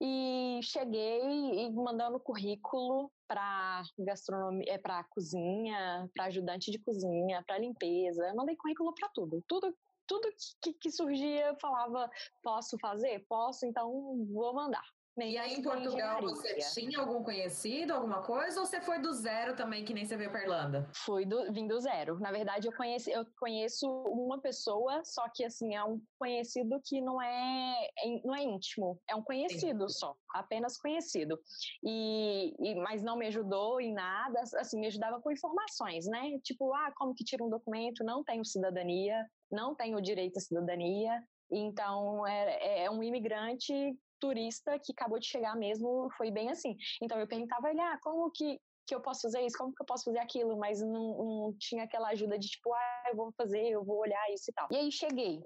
e 0.00 0.60
cheguei 0.62 1.66
e 1.66 1.70
mandando 1.70 2.18
currículo 2.18 3.12
para 3.28 3.82
gastronomia, 3.98 4.72
é, 4.72 4.78
para 4.78 5.04
cozinha, 5.04 6.08
para 6.14 6.24
ajudante 6.24 6.70
de 6.70 6.78
cozinha, 6.78 7.44
para 7.46 7.58
limpeza. 7.58 8.26
Eu 8.26 8.34
mandei 8.34 8.56
currículo 8.56 8.94
para 8.94 9.10
tudo, 9.10 9.44
tudo 9.46 9.76
tudo 10.06 10.28
que, 10.60 10.72
que 10.74 10.90
surgia 10.90 11.54
falava 11.60 12.10
posso 12.42 12.78
fazer, 12.78 13.24
posso, 13.28 13.66
então 13.66 13.90
vou 14.32 14.54
mandar. 14.54 14.84
E 15.18 15.36
aí 15.36 15.54
em 15.54 15.62
Portugal 15.62 16.22
você 16.22 16.56
tinha 16.72 16.98
algum 16.98 17.22
conhecido, 17.22 17.92
alguma 17.92 18.22
coisa, 18.22 18.60
ou 18.60 18.66
você 18.66 18.80
foi 18.80 18.98
do 18.98 19.12
zero 19.12 19.54
também, 19.54 19.84
que 19.84 19.92
nem 19.92 20.06
você 20.06 20.16
veio 20.16 20.30
para 20.30 20.42
Irlanda? 20.42 20.88
Fui 20.94 21.26
do, 21.26 21.52
vim 21.52 21.66
do 21.66 21.78
zero. 21.80 22.18
Na 22.18 22.32
verdade, 22.32 22.66
eu 22.66 22.72
conheço, 22.72 23.10
eu 23.10 23.26
conheço 23.38 23.86
uma 23.86 24.40
pessoa, 24.40 25.04
só 25.04 25.28
que 25.34 25.44
assim, 25.44 25.74
é 25.74 25.84
um 25.84 26.00
conhecido 26.18 26.80
que 26.84 27.02
não 27.02 27.20
é, 27.20 27.88
é 27.98 28.20
não 28.24 28.34
é 28.34 28.42
íntimo, 28.42 28.98
é 29.08 29.14
um 29.14 29.22
conhecido 29.22 29.86
Sim. 29.88 29.98
só, 29.98 30.16
apenas 30.34 30.78
conhecido. 30.78 31.38
E, 31.84 32.54
e, 32.58 32.74
mas 32.76 33.02
não 33.02 33.16
me 33.16 33.26
ajudou 33.26 33.82
em 33.82 33.92
nada, 33.92 34.40
assim, 34.56 34.80
me 34.80 34.86
ajudava 34.86 35.20
com 35.20 35.30
informações, 35.30 36.06
né? 36.06 36.38
Tipo, 36.42 36.72
ah, 36.72 36.90
como 36.96 37.14
que 37.14 37.24
tira 37.24 37.44
um 37.44 37.50
documento, 37.50 38.02
não 38.02 38.24
tenho 38.24 38.44
cidadania, 38.46 39.26
não 39.50 39.74
tenho 39.74 40.00
direito 40.00 40.38
à 40.38 40.40
cidadania, 40.40 41.22
então, 41.52 42.26
é, 42.26 42.84
é, 42.84 42.90
um 42.90 43.02
imigrante 43.02 43.94
turista 44.22 44.78
que 44.78 44.92
acabou 44.92 45.18
de 45.18 45.26
chegar 45.26 45.56
mesmo, 45.56 46.08
foi 46.16 46.30
bem 46.30 46.48
assim. 46.48 46.76
Então 47.02 47.18
eu 47.18 47.26
perguntava 47.26 47.68
ele, 47.70 47.80
ah, 47.80 47.98
como 48.00 48.30
que 48.30 48.60
que 48.84 48.94
eu 48.94 49.00
posso 49.00 49.22
fazer 49.22 49.40
isso? 49.42 49.56
Como 49.56 49.72
que 49.72 49.80
eu 49.80 49.86
posso 49.86 50.04
fazer 50.04 50.18
aquilo? 50.18 50.56
Mas 50.58 50.80
não, 50.80 51.16
não 51.16 51.56
tinha 51.56 51.84
aquela 51.84 52.08
ajuda 52.08 52.36
de 52.36 52.48
tipo, 52.48 52.72
ah, 52.74 53.04
eu 53.10 53.16
vou 53.16 53.32
fazer, 53.32 53.68
eu 53.68 53.84
vou 53.84 53.98
olhar 53.98 54.32
isso 54.32 54.50
e 54.50 54.52
tal. 54.52 54.66
E 54.72 54.76
aí 54.76 54.90
cheguei. 54.90 55.40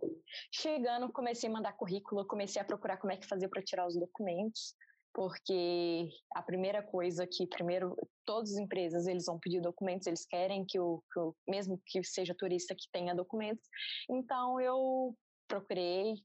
Chegando, 0.50 1.12
comecei 1.12 1.48
a 1.48 1.52
mandar 1.52 1.74
currículo, 1.74 2.26
comecei 2.26 2.60
a 2.60 2.64
procurar 2.64 2.96
como 2.96 3.12
é 3.12 3.16
que 3.16 3.26
fazia 3.26 3.48
para 3.48 3.62
tirar 3.62 3.86
os 3.86 3.94
documentos 3.94 4.74
porque 5.14 6.10
a 6.34 6.42
primeira 6.42 6.82
coisa 6.82 7.26
que 7.26 7.46
primeiro 7.46 7.96
todas 8.26 8.52
as 8.52 8.58
empresas 8.58 9.06
eles 9.06 9.24
vão 9.24 9.38
pedir 9.38 9.62
documentos 9.62 10.06
eles 10.06 10.26
querem 10.26 10.62
que 10.62 10.78
o, 10.78 11.02
que 11.10 11.18
o 11.18 11.34
mesmo 11.48 11.80
que 11.86 12.04
seja 12.04 12.34
turista 12.34 12.74
que 12.74 12.86
tenha 12.92 13.14
documentos 13.14 13.66
então 14.10 14.60
eu 14.60 15.16
procurei 15.48 16.16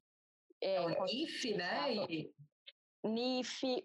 é, 0.62 0.76
é 0.76 0.82
o 0.82 1.06
NIF 1.06 1.54
né 1.56 1.94
e... 1.94 2.34
NIF, 3.04 3.84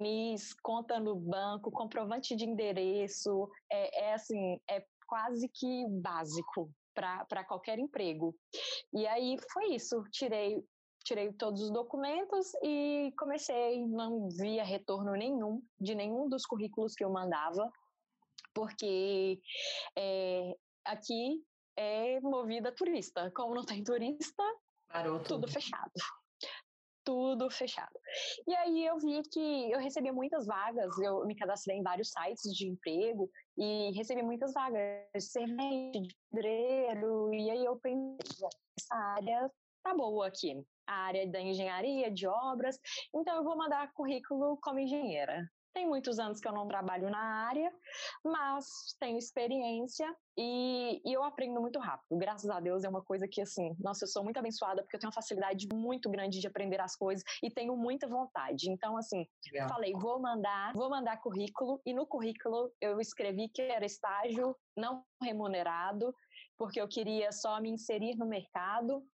NIS, 0.00 0.52
conta 0.62 0.98
no 0.98 1.14
banco, 1.14 1.70
comprovante 1.70 2.34
de 2.34 2.44
endereço, 2.44 3.48
é, 3.70 4.06
é 4.06 4.14
assim, 4.14 4.58
é 4.68 4.84
quase 5.06 5.48
que 5.48 5.86
básico 5.88 6.68
para 6.92 7.44
qualquer 7.44 7.78
emprego. 7.78 8.34
E 8.92 9.06
aí 9.06 9.36
foi 9.52 9.74
isso, 9.74 10.02
tirei 10.10 10.62
tirei 11.04 11.32
todos 11.32 11.62
os 11.62 11.70
documentos 11.70 12.52
e 12.62 13.12
comecei, 13.16 13.82
não 13.86 14.28
via 14.28 14.62
retorno 14.62 15.12
nenhum 15.12 15.62
de 15.80 15.94
nenhum 15.94 16.28
dos 16.28 16.44
currículos 16.44 16.94
que 16.94 17.02
eu 17.02 17.10
mandava, 17.10 17.70
porque 18.52 19.40
é, 19.96 20.54
aqui 20.84 21.42
é 21.76 22.20
movida 22.20 22.72
turista. 22.72 23.30
Como 23.34 23.54
não 23.54 23.64
tem 23.64 23.82
turista, 23.84 24.42
Parou 24.88 25.18
tudo. 25.18 25.42
tudo 25.42 25.52
fechado. 25.52 25.92
Tudo 27.04 27.50
fechado. 27.50 27.98
E 28.46 28.54
aí 28.54 28.84
eu 28.84 28.98
vi 28.98 29.22
que 29.32 29.70
eu 29.70 29.78
recebi 29.78 30.12
muitas 30.12 30.46
vagas, 30.46 30.98
eu 30.98 31.24
me 31.24 31.34
cadastrei 31.34 31.78
em 31.78 31.82
vários 31.82 32.10
sites 32.10 32.54
de 32.54 32.68
emprego 32.68 33.30
e 33.56 33.90
recebi 33.96 34.22
muitas 34.22 34.52
vagas 34.52 35.06
de 35.14 35.20
servente, 35.20 36.02
de 36.02 36.16
pedreiro, 36.30 37.32
e 37.32 37.50
aí 37.50 37.64
eu 37.64 37.78
pensei, 37.78 38.48
essa 38.78 38.94
área 38.94 39.50
tá 39.82 39.94
boa 39.94 40.26
aqui 40.26 40.62
a 40.88 40.94
área 41.04 41.30
da 41.30 41.40
engenharia, 41.40 42.10
de 42.10 42.26
obras, 42.26 42.78
então 43.14 43.36
eu 43.36 43.44
vou 43.44 43.56
mandar 43.56 43.92
currículo 43.92 44.58
como 44.62 44.78
engenheira. 44.78 45.46
Tem 45.78 45.86
muitos 45.86 46.18
anos 46.18 46.40
que 46.40 46.48
eu 46.48 46.52
não 46.52 46.66
trabalho 46.66 47.08
na 47.08 47.46
área, 47.46 47.72
mas 48.24 48.66
tenho 48.98 49.16
experiência 49.16 50.12
e, 50.36 51.00
e, 51.04 51.12
eu 51.12 51.22
aprendo 51.22 51.60
muito 51.60 51.78
rápido. 51.78 52.18
Graças 52.18 52.50
a 52.50 52.58
Deus 52.58 52.82
é 52.82 52.88
uma 52.88 53.00
coisa 53.00 53.28
que, 53.28 53.40
assim, 53.40 53.76
nossa, 53.78 54.02
eu 54.02 54.08
sou 54.08 54.24
muito 54.24 54.38
abençoada 54.38 54.82
porque 54.82 54.96
eu 54.96 55.00
tenho 55.00 55.08
uma 55.08 55.14
facilidade 55.14 55.68
muito 55.72 56.10
grande 56.10 56.40
de 56.40 56.48
aprender 56.48 56.80
as 56.80 56.96
coisas 56.96 57.22
e 57.44 57.48
tenho 57.48 57.76
muita 57.76 58.08
vontade. 58.08 58.68
Então, 58.68 58.96
assim, 58.96 59.24
Legal. 59.52 59.68
falei, 59.68 59.92
vou 59.92 60.20
mandar, 60.20 60.72
vou 60.74 60.90
mandar 60.90 61.20
currículo 61.20 61.80
e 61.86 61.94
no 61.94 62.08
currículo 62.08 62.72
eu 62.80 63.00
escrevi 63.00 63.48
que 63.48 63.62
era 63.62 63.86
estágio 63.86 64.56
não 64.76 65.04
remunerado, 65.22 66.12
porque 66.56 66.80
eu 66.80 66.88
queria 66.88 67.30
só 67.30 67.60
me 67.60 67.70
inserir 67.70 68.16
no 68.16 68.26
mercado 68.26 69.06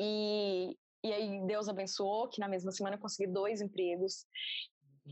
e, 0.00 0.76
e 1.04 1.12
aí 1.12 1.46
Deus 1.46 1.68
abençoou 1.68 2.28
que 2.28 2.40
na 2.40 2.48
mesma 2.48 2.72
semana 2.72 2.96
eu 2.96 3.00
consegui 3.00 3.30
dois 3.32 3.60
empregos. 3.60 4.26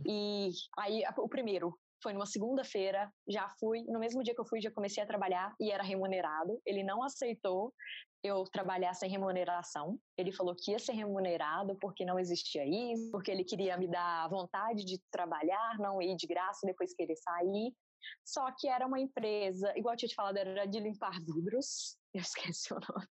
E 0.06 0.50
aí 0.78 1.02
o 1.18 1.28
primeiro 1.28 1.78
foi 2.02 2.12
numa 2.12 2.26
segunda-feira, 2.26 3.10
já 3.26 3.48
fui, 3.58 3.82
no 3.84 3.98
mesmo 3.98 4.22
dia 4.22 4.34
que 4.34 4.40
eu 4.40 4.44
fui, 4.44 4.60
já 4.60 4.70
comecei 4.70 5.02
a 5.02 5.06
trabalhar 5.06 5.54
e 5.58 5.70
era 5.70 5.82
remunerado. 5.82 6.60
Ele 6.66 6.82
não 6.82 7.02
aceitou 7.02 7.72
eu 8.22 8.44
trabalhar 8.44 8.92
sem 8.92 9.10
remuneração. 9.10 9.98
Ele 10.16 10.30
falou 10.30 10.54
que 10.54 10.72
ia 10.72 10.78
ser 10.78 10.92
remunerado 10.92 11.76
porque 11.80 12.04
não 12.04 12.18
existia 12.18 12.64
isso, 12.66 13.10
porque 13.10 13.30
ele 13.30 13.42
queria 13.42 13.76
me 13.78 13.88
dar 13.88 14.28
vontade 14.28 14.84
de 14.84 15.00
trabalhar, 15.10 15.78
não 15.78 16.00
ir 16.00 16.14
de 16.16 16.26
graça 16.26 16.66
depois 16.66 16.94
que 16.94 17.02
ele 17.02 17.16
sair. 17.16 17.72
Só 18.22 18.50
que 18.58 18.68
era 18.68 18.86
uma 18.86 19.00
empresa, 19.00 19.72
igual 19.76 19.94
eu 19.94 19.98
tinha 19.98 20.08
te 20.08 20.14
falado, 20.14 20.36
era 20.36 20.66
de 20.66 20.80
limpar 20.80 21.18
vidros, 21.20 21.96
eu 22.14 22.20
esqueci 22.20 22.72
o 22.72 22.76
nome. 22.76 23.08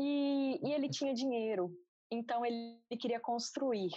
E, 0.00 0.60
e 0.62 0.72
ele 0.72 0.88
tinha 0.88 1.12
dinheiro. 1.12 1.72
Então 2.10 2.44
ele 2.44 2.78
queria 3.00 3.18
construir. 3.18 3.90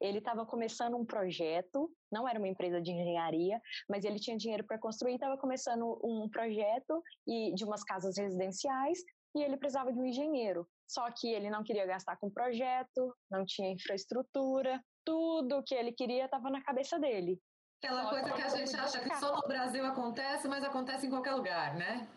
Ele 0.00 0.18
estava 0.18 0.44
começando 0.46 0.96
um 0.96 1.04
projeto, 1.04 1.90
não 2.10 2.28
era 2.28 2.38
uma 2.38 2.48
empresa 2.48 2.80
de 2.80 2.92
engenharia, 2.92 3.60
mas 3.88 4.04
ele 4.04 4.18
tinha 4.18 4.36
dinheiro 4.36 4.64
para 4.64 4.78
construir, 4.78 5.14
estava 5.14 5.38
começando 5.38 5.98
um 6.02 6.28
projeto 6.28 7.02
e 7.26 7.52
de 7.54 7.64
umas 7.64 7.82
casas 7.82 8.16
residenciais 8.16 8.98
e 9.34 9.42
ele 9.42 9.56
precisava 9.56 9.92
de 9.92 9.98
um 9.98 10.06
engenheiro. 10.06 10.66
Só 10.88 11.10
que 11.10 11.28
ele 11.28 11.50
não 11.50 11.64
queria 11.64 11.86
gastar 11.86 12.16
com 12.16 12.30
projeto, 12.30 13.14
não 13.30 13.44
tinha 13.44 13.72
infraestrutura, 13.72 14.80
tudo 15.04 15.62
que 15.64 15.74
ele 15.74 15.92
queria 15.92 16.26
estava 16.26 16.50
na 16.50 16.62
cabeça 16.62 16.98
dele. 16.98 17.40
Aquela 17.82 18.08
coisa 18.08 18.32
que 18.32 18.42
a 18.42 18.48
gente 18.48 18.76
acha 18.76 19.00
que 19.00 19.14
só 19.16 19.36
no 19.36 19.42
Brasil 19.46 19.84
acontece, 19.84 20.48
mas 20.48 20.64
acontece 20.64 21.06
em 21.06 21.10
qualquer 21.10 21.34
lugar, 21.34 21.76
né? 21.76 22.08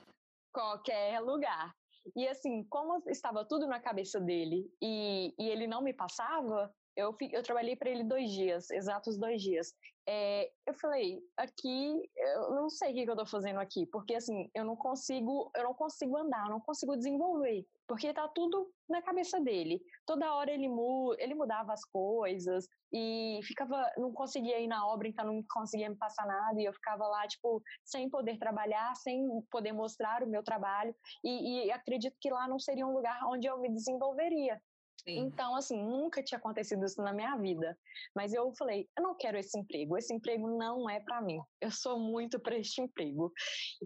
Qualquer 0.53 1.19
lugar. 1.19 1.73
E 2.15 2.27
assim, 2.27 2.63
como 2.69 3.03
estava 3.07 3.45
tudo 3.45 3.67
na 3.67 3.79
cabeça 3.79 4.19
dele 4.19 4.65
e, 4.81 5.33
e 5.37 5.49
ele 5.49 5.67
não 5.67 5.81
me 5.81 5.93
passava, 5.93 6.73
eu, 6.97 7.15
eu 7.31 7.43
trabalhei 7.43 7.75
para 7.75 7.91
ele 7.91 8.03
dois 8.03 8.31
dias, 8.31 8.71
exatos 8.71 9.17
dois 9.17 9.41
dias. 9.41 9.73
É, 10.09 10.49
eu 10.65 10.73
falei, 10.73 11.19
aqui, 11.35 12.09
eu 12.15 12.55
não 12.55 12.69
sei 12.69 12.91
o 12.91 12.93
que 12.93 13.09
eu 13.09 13.13
estou 13.13 13.27
fazendo 13.27 13.59
aqui, 13.59 13.85
porque 13.85 14.15
assim, 14.15 14.49
eu 14.55 14.65
não 14.65 14.75
consigo, 14.75 15.51
eu 15.55 15.63
não 15.63 15.73
consigo 15.73 16.17
andar, 16.17 16.45
eu 16.45 16.51
não 16.51 16.61
consigo 16.61 16.95
desenvolver, 16.95 17.65
porque 17.85 18.13
tá 18.13 18.27
tudo 18.29 18.71
na 18.89 19.01
cabeça 19.01 19.39
dele. 19.39 19.81
Toda 20.05 20.33
hora 20.33 20.49
ele, 20.49 20.67
mu 20.67 21.13
ele 21.19 21.35
mudava 21.35 21.73
as 21.73 21.83
coisas 21.83 22.67
e 22.91 23.41
ficava, 23.43 23.91
não 23.97 24.11
conseguia 24.13 24.59
ir 24.59 24.67
na 24.67 24.87
obra, 24.87 25.09
então 25.09 25.25
não 25.25 25.43
conseguia 25.51 25.89
me 25.89 25.97
passar 25.97 26.25
nada 26.25 26.59
e 26.59 26.65
eu 26.65 26.73
ficava 26.73 27.05
lá, 27.05 27.27
tipo, 27.27 27.61
sem 27.83 28.09
poder 28.09 28.39
trabalhar, 28.39 28.95
sem 28.95 29.27
poder 29.51 29.73
mostrar 29.73 30.23
o 30.23 30.27
meu 30.27 30.41
trabalho 30.41 30.95
e, 31.23 31.65
e 31.65 31.71
acredito 31.71 32.15
que 32.19 32.31
lá 32.31 32.47
não 32.47 32.57
seria 32.57 32.87
um 32.87 32.93
lugar 32.93 33.19
onde 33.27 33.45
eu 33.45 33.59
me 33.59 33.69
desenvolveria. 33.69 34.59
Sim. 35.07 35.19
Então, 35.19 35.55
assim, 35.55 35.81
nunca 35.81 36.21
tinha 36.21 36.37
acontecido 36.37 36.85
isso 36.85 37.01
na 37.01 37.13
minha 37.13 37.37
vida. 37.37 37.77
Mas 38.13 38.33
eu 38.33 38.51
falei, 38.57 38.89
eu 38.97 39.03
não 39.03 39.15
quero 39.15 39.37
esse 39.37 39.57
emprego, 39.57 39.97
esse 39.97 40.13
emprego 40.13 40.47
não 40.57 40.89
é 40.89 40.99
para 40.99 41.21
mim. 41.21 41.39
Eu 41.61 41.71
sou 41.71 41.97
muito 41.97 42.37
para 42.41 42.57
este 42.57 42.81
emprego. 42.81 43.31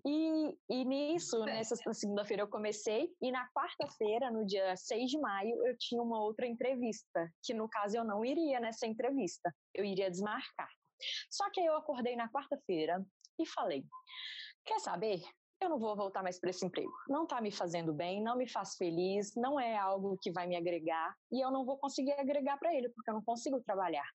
E, 0.03 0.57
e 0.67 0.83
nisso, 0.83 1.45
nessa 1.45 1.75
segunda-feira 1.93 2.41
eu 2.41 2.47
comecei, 2.47 3.07
e 3.21 3.31
na 3.31 3.47
quarta-feira, 3.49 4.31
no 4.31 4.45
dia 4.47 4.75
6 4.75 5.11
de 5.11 5.19
maio, 5.19 5.67
eu 5.67 5.77
tinha 5.77 6.01
uma 6.01 6.19
outra 6.23 6.47
entrevista, 6.47 7.31
que 7.43 7.53
no 7.53 7.69
caso 7.69 7.97
eu 7.97 8.03
não 8.03 8.25
iria 8.25 8.59
nessa 8.59 8.87
entrevista, 8.87 9.53
eu 9.75 9.85
iria 9.85 10.09
desmarcar. 10.09 10.69
Só 11.29 11.49
que 11.51 11.59
aí 11.59 11.67
eu 11.67 11.75
acordei 11.75 12.15
na 12.15 12.31
quarta-feira 12.31 13.03
e 13.39 13.45
falei: 13.45 13.83
quer 14.65 14.79
saber? 14.79 15.21
Eu 15.61 15.69
não 15.69 15.79
vou 15.79 15.95
voltar 15.95 16.23
mais 16.23 16.39
para 16.39 16.49
esse 16.49 16.65
emprego. 16.65 16.91
Não 17.07 17.23
está 17.23 17.39
me 17.39 17.51
fazendo 17.51 17.93
bem, 17.93 18.21
não 18.21 18.35
me 18.35 18.47
faz 18.47 18.75
feliz, 18.75 19.35
não 19.35 19.59
é 19.59 19.77
algo 19.77 20.17
que 20.21 20.31
vai 20.31 20.47
me 20.47 20.55
agregar 20.55 21.15
e 21.31 21.39
eu 21.39 21.51
não 21.51 21.63
vou 21.63 21.77
conseguir 21.77 22.13
agregar 22.13 22.57
para 22.57 22.73
ele 22.73 22.89
porque 22.89 23.09
eu 23.09 23.13
não 23.13 23.23
consigo 23.23 23.61
trabalhar. 23.61 24.07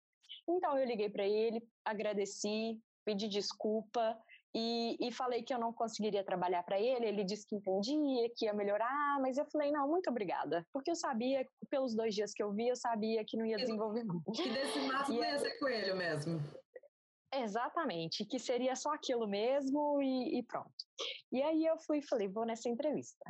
Então 0.47 0.77
eu 0.77 0.85
liguei 0.85 1.09
para 1.09 1.25
ele, 1.25 1.61
agradeci, 1.85 2.79
pedi 3.05 3.27
desculpa 3.27 4.17
e, 4.53 4.97
e, 4.99 5.11
falei 5.11 5.43
que 5.43 5.53
eu 5.53 5.59
não 5.59 5.71
conseguiria 5.71 6.23
trabalhar 6.23 6.63
para 6.63 6.79
ele. 6.79 7.05
Ele 7.05 7.23
disse 7.23 7.45
que 7.45 7.55
entendia, 7.55 8.29
que 8.35 8.45
ia 8.45 8.53
melhorar, 8.53 9.19
mas 9.21 9.37
eu 9.37 9.45
falei 9.45 9.71
não, 9.71 9.87
muito 9.87 10.09
obrigada, 10.09 10.65
porque 10.73 10.89
eu 10.89 10.95
sabia 10.95 11.45
pelos 11.69 11.95
dois 11.95 12.15
dias 12.15 12.33
que 12.33 12.41
eu 12.41 12.51
vi, 12.51 12.67
eu 12.67 12.75
sabia 12.75 13.23
que 13.25 13.37
não 13.37 13.45
ia 13.45 13.57
desenvolver 13.57 14.03
muito. 14.03 14.31
Que 14.31 14.49
desse 14.49 14.79
máximo 14.87 15.23
ia 15.23 15.37
ser 15.37 15.59
coelho 15.59 15.95
mesmo. 15.95 16.41
Exatamente, 17.33 18.25
que 18.25 18.39
seria 18.39 18.75
só 18.75 18.93
aquilo 18.93 19.27
mesmo 19.27 20.01
e, 20.01 20.39
e, 20.39 20.43
pronto. 20.43 20.73
E 21.31 21.41
aí 21.41 21.65
eu 21.65 21.77
fui 21.79 21.99
e 21.99 22.07
falei, 22.07 22.27
vou 22.27 22.45
nessa 22.45 22.69
entrevista. 22.69 23.23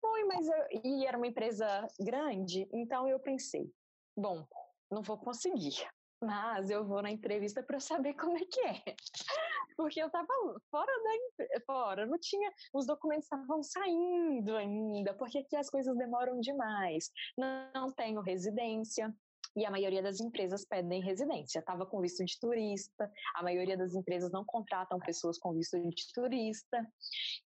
Foi, 0.00 0.24
mas 0.24 0.46
eu, 0.46 0.80
e 0.84 1.06
era 1.06 1.16
uma 1.16 1.26
empresa 1.26 1.86
grande, 2.00 2.68
então 2.72 3.08
eu 3.08 3.18
pensei, 3.20 3.70
bom, 4.16 4.44
não 4.90 5.02
vou 5.02 5.16
conseguir, 5.16 5.88
mas 6.22 6.68
eu 6.70 6.84
vou 6.84 7.02
na 7.02 7.10
entrevista 7.10 7.62
para 7.62 7.78
saber 7.78 8.14
como 8.14 8.36
é 8.36 8.44
que 8.44 8.60
é. 8.60 8.82
Porque 9.76 10.00
eu 10.00 10.06
estava 10.06 10.28
fora 10.70 10.92
da 11.02 11.60
fora, 11.66 12.06
não 12.06 12.18
tinha, 12.18 12.52
os 12.72 12.86
documentos 12.86 13.24
estavam 13.24 13.60
saindo 13.62 14.56
ainda, 14.56 15.14
porque 15.14 15.38
aqui 15.38 15.56
as 15.56 15.68
coisas 15.68 15.96
demoram 15.96 16.38
demais. 16.38 17.10
Não, 17.36 17.72
não 17.74 17.92
tenho 17.92 18.20
residência, 18.20 19.12
e 19.56 19.64
a 19.64 19.70
maioria 19.70 20.02
das 20.02 20.20
empresas 20.20 20.64
pedem 20.64 21.02
residência. 21.02 21.58
Estava 21.58 21.86
com 21.86 22.00
visto 22.00 22.24
de 22.24 22.38
turista, 22.38 23.10
a 23.34 23.42
maioria 23.42 23.76
das 23.76 23.94
empresas 23.94 24.30
não 24.32 24.44
contratam 24.44 24.98
pessoas 24.98 25.38
com 25.38 25.52
visto 25.52 25.78
de 25.80 26.12
turista. 26.12 26.86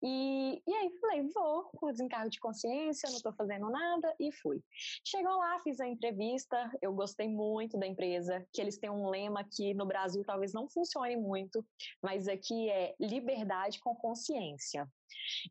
E, 0.02 0.62
e 0.66 0.74
aí 0.74 0.90
falei, 1.00 1.22
vou, 1.34 1.70
por 1.78 1.92
desencargo 1.92 2.30
de 2.30 2.40
consciência, 2.40 3.08
não 3.08 3.16
estou 3.16 3.32
fazendo 3.32 3.68
nada, 3.70 4.14
e 4.18 4.32
fui. 4.32 4.62
Chegou 5.04 5.36
lá, 5.36 5.58
fiz 5.60 5.80
a 5.80 5.86
entrevista, 5.86 6.70
eu 6.80 6.92
gostei 6.92 7.28
muito 7.28 7.78
da 7.78 7.86
empresa, 7.86 8.46
que 8.52 8.60
eles 8.60 8.78
têm 8.78 8.90
um 8.90 9.08
lema 9.08 9.44
que 9.44 9.74
no 9.74 9.86
Brasil 9.86 10.22
talvez 10.24 10.52
não 10.52 10.68
funcione 10.68 11.16
muito, 11.16 11.64
mas 12.02 12.28
aqui 12.28 12.70
é 12.70 12.94
liberdade 12.98 13.80
com 13.80 13.94
consciência. 13.94 14.88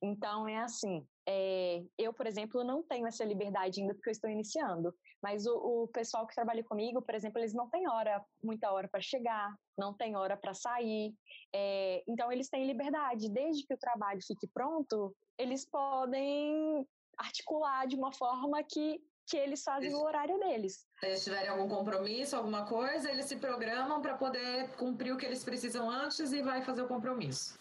Então, 0.02 0.48
é 0.48 0.58
assim, 0.58 1.06
é, 1.28 1.84
eu, 1.98 2.14
por 2.14 2.26
exemplo, 2.26 2.64
não 2.64 2.84
tenho 2.84 3.08
essa 3.08 3.24
liberdade 3.24 3.82
ainda 3.82 3.94
porque 3.94 4.10
eu 4.10 4.14
estou 4.14 4.30
iniciando, 4.30 4.94
mas 5.22 5.46
o, 5.46 5.84
o 5.84 5.88
pessoal 5.88 6.26
que 6.28 6.36
trabalha 6.36 6.64
comigo, 6.64 7.02
por 7.02 7.16
exemplo, 7.16 7.40
eles 7.40 7.54
não 7.54 7.70
têm 7.70 7.90
hora, 7.90 8.24
muita 8.44 8.72
hora 8.72 8.88
para 8.88 9.02
chegar, 9.02 9.54
não 9.78 9.94
tem 9.94 10.16
hora 10.16 10.38
para 10.38 10.54
sair, 10.54 11.14
é, 11.54 12.04
então 12.08 12.32
eles 12.32 12.50
têm 12.50 12.66
liberdade, 12.66 13.30
desde 13.30 13.66
que 13.66 13.74
o 13.74 13.80
trabalho 13.80 14.20
fique 14.26 14.48
pronto, 14.54 15.16
eles 15.38 15.70
podem 15.70 16.88
articular 17.18 17.88
de 17.88 17.96
uma 17.96 18.12
forma 18.12 18.64
que 18.64 19.02
que 19.30 19.36
eles 19.36 19.62
fazem 19.62 19.94
o 19.94 20.02
horário 20.04 20.40
deles. 20.40 20.88
Se 21.00 21.06
eles 21.06 21.24
tiverem 21.24 21.50
algum 21.50 21.68
compromisso, 21.68 22.36
alguma 22.36 22.66
coisa, 22.66 23.12
eles 23.12 23.26
se 23.26 23.36
programam 23.36 24.02
para 24.02 24.16
poder 24.16 24.70
cumprir 24.78 25.12
o 25.12 25.18
que 25.18 25.26
eles 25.26 25.44
precisam 25.44 25.90
antes 25.90 26.32
e 26.32 26.42
vai 26.42 26.62
fazer 26.62 26.82
o 26.82 26.88
compromisso. 26.88 27.58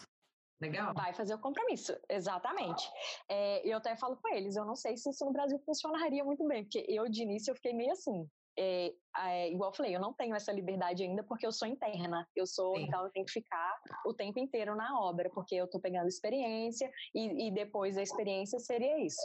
Legal. 0.59 0.93
Vai 0.93 1.13
fazer 1.13 1.35
o 1.35 1.39
compromisso, 1.39 1.95
exatamente. 2.09 2.89
É, 3.29 3.67
eu 3.67 3.77
até 3.77 3.95
falo 3.95 4.17
com 4.17 4.33
eles, 4.33 4.55
eu 4.55 4.65
não 4.65 4.75
sei 4.75 4.97
se 4.97 5.09
isso 5.09 5.23
no 5.23 5.31
Brasil 5.31 5.59
funcionaria 5.59 6.23
muito 6.23 6.45
bem, 6.47 6.63
porque 6.63 6.83
eu 6.87 7.07
de 7.07 7.21
início 7.21 7.51
eu 7.51 7.55
fiquei 7.55 7.73
meio 7.73 7.91
assim. 7.91 8.27
É, 8.59 8.91
é, 9.19 9.51
igual 9.51 9.69
eu 9.69 9.75
falei, 9.75 9.95
eu 9.95 9.99
não 9.99 10.13
tenho 10.13 10.33
essa 10.33 10.51
liberdade 10.51 11.03
ainda 11.03 11.23
porque 11.23 11.45
eu 11.45 11.51
sou 11.51 11.67
interna. 11.67 12.27
Eu 12.35 12.47
sou, 12.47 12.75
Sim. 12.75 12.85
então 12.85 13.03
eu 13.05 13.11
tenho 13.11 13.25
que 13.25 13.33
ficar 13.33 13.79
o 14.03 14.13
tempo 14.15 14.39
inteiro 14.39 14.75
na 14.75 14.99
obra, 14.99 15.29
porque 15.29 15.53
eu 15.53 15.65
estou 15.65 15.79
pegando 15.79 16.07
experiência 16.07 16.89
e, 17.13 17.47
e 17.47 17.51
depois 17.51 17.95
da 17.95 18.01
experiência 18.01 18.57
seria 18.57 19.05
isso. 19.05 19.21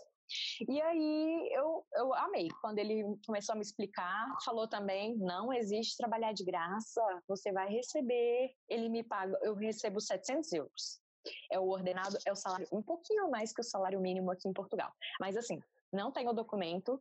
E 0.69 0.81
aí 0.81 1.51
eu, 1.53 1.85
eu 1.95 2.15
amei. 2.15 2.49
Quando 2.61 2.79
ele 2.79 3.05
começou 3.27 3.55
a 3.55 3.57
me 3.57 3.63
explicar, 3.63 4.27
falou 4.45 4.69
também: 4.69 5.17
não 5.19 5.53
existe 5.53 5.97
trabalhar 5.97 6.33
de 6.33 6.45
graça, 6.45 7.03
você 7.27 7.53
vai 7.53 7.69
receber. 7.69 8.51
Ele 8.69 8.89
me 8.89 9.03
paga, 9.03 9.39
eu 9.43 9.55
recebo 9.55 10.01
700 10.01 10.53
euros. 10.53 11.02
É 11.51 11.59
o 11.59 11.69
ordenado, 11.69 12.17
é 12.27 12.33
o 12.33 12.37
salário, 12.37 12.67
um 12.73 12.83
pouquinho 12.83 13.31
mais 13.31 13.53
que 13.53 13.61
o 13.61 13.65
salário 13.65 14.01
mínimo 14.01 14.31
aqui 14.31 14.49
em 14.49 14.53
Portugal. 14.53 14.93
Mas 15.21 15.37
assim, 15.37 15.61
não 15.93 16.11
tenho 16.11 16.33
documento, 16.33 17.01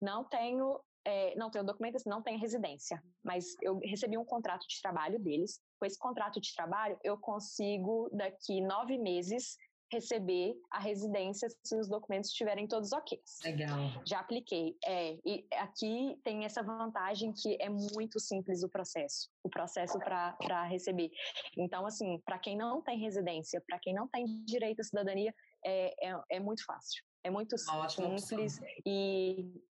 não 0.00 0.24
tenho 0.24 0.80
é, 1.04 1.34
não 1.34 1.50
tenho 1.50 1.64
documentos, 1.64 2.04
não 2.04 2.22
tenho 2.22 2.38
residência, 2.38 3.02
mas 3.24 3.56
eu 3.62 3.78
recebi 3.78 4.18
um 4.18 4.24
contrato 4.24 4.66
de 4.68 4.80
trabalho 4.80 5.18
deles. 5.18 5.58
Com 5.78 5.86
esse 5.86 5.98
contrato 5.98 6.40
de 6.40 6.54
trabalho, 6.54 6.98
eu 7.02 7.16
consigo, 7.16 8.10
daqui 8.12 8.60
nove 8.60 8.98
meses, 8.98 9.56
receber 9.92 10.54
a 10.70 10.78
residência 10.78 11.48
se 11.64 11.76
os 11.76 11.88
documentos 11.88 12.30
estiverem 12.30 12.66
todos 12.66 12.92
ok. 12.92 13.20
Legal. 13.44 13.78
Já 14.06 14.20
apliquei. 14.20 14.76
É, 14.84 15.18
e 15.24 15.46
aqui 15.52 16.18
tem 16.22 16.44
essa 16.44 16.62
vantagem 16.62 17.32
que 17.32 17.56
é 17.60 17.68
muito 17.68 18.20
simples 18.20 18.62
o 18.62 18.68
processo, 18.68 19.28
o 19.42 19.50
processo 19.50 19.98
para 19.98 20.64
receber. 20.64 21.10
Então, 21.56 21.84
assim, 21.86 22.20
para 22.24 22.38
quem 22.38 22.56
não 22.56 22.80
tem 22.80 22.98
residência, 22.98 23.62
para 23.66 23.78
quem 23.78 23.94
não 23.94 24.08
tem 24.08 24.44
direito 24.44 24.80
à 24.80 24.84
cidadania, 24.84 25.34
é, 25.64 26.08
é, 26.08 26.20
é 26.30 26.40
muito 26.40 26.64
fácil. 26.64 27.02
É 27.22 27.30
muito 27.30 27.58
simples 27.58 28.60
e 28.86 29.62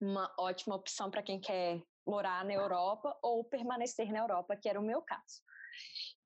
uma 0.00 0.32
ótima 0.38 0.76
opção 0.76 1.10
para 1.10 1.22
quem 1.22 1.40
quer 1.40 1.82
morar 2.06 2.44
na 2.44 2.54
Europa 2.54 3.18
ou 3.22 3.42
permanecer 3.44 4.12
na 4.12 4.20
Europa, 4.20 4.56
que 4.56 4.68
era 4.68 4.78
o 4.78 4.84
meu 4.84 5.02
caso. 5.02 5.42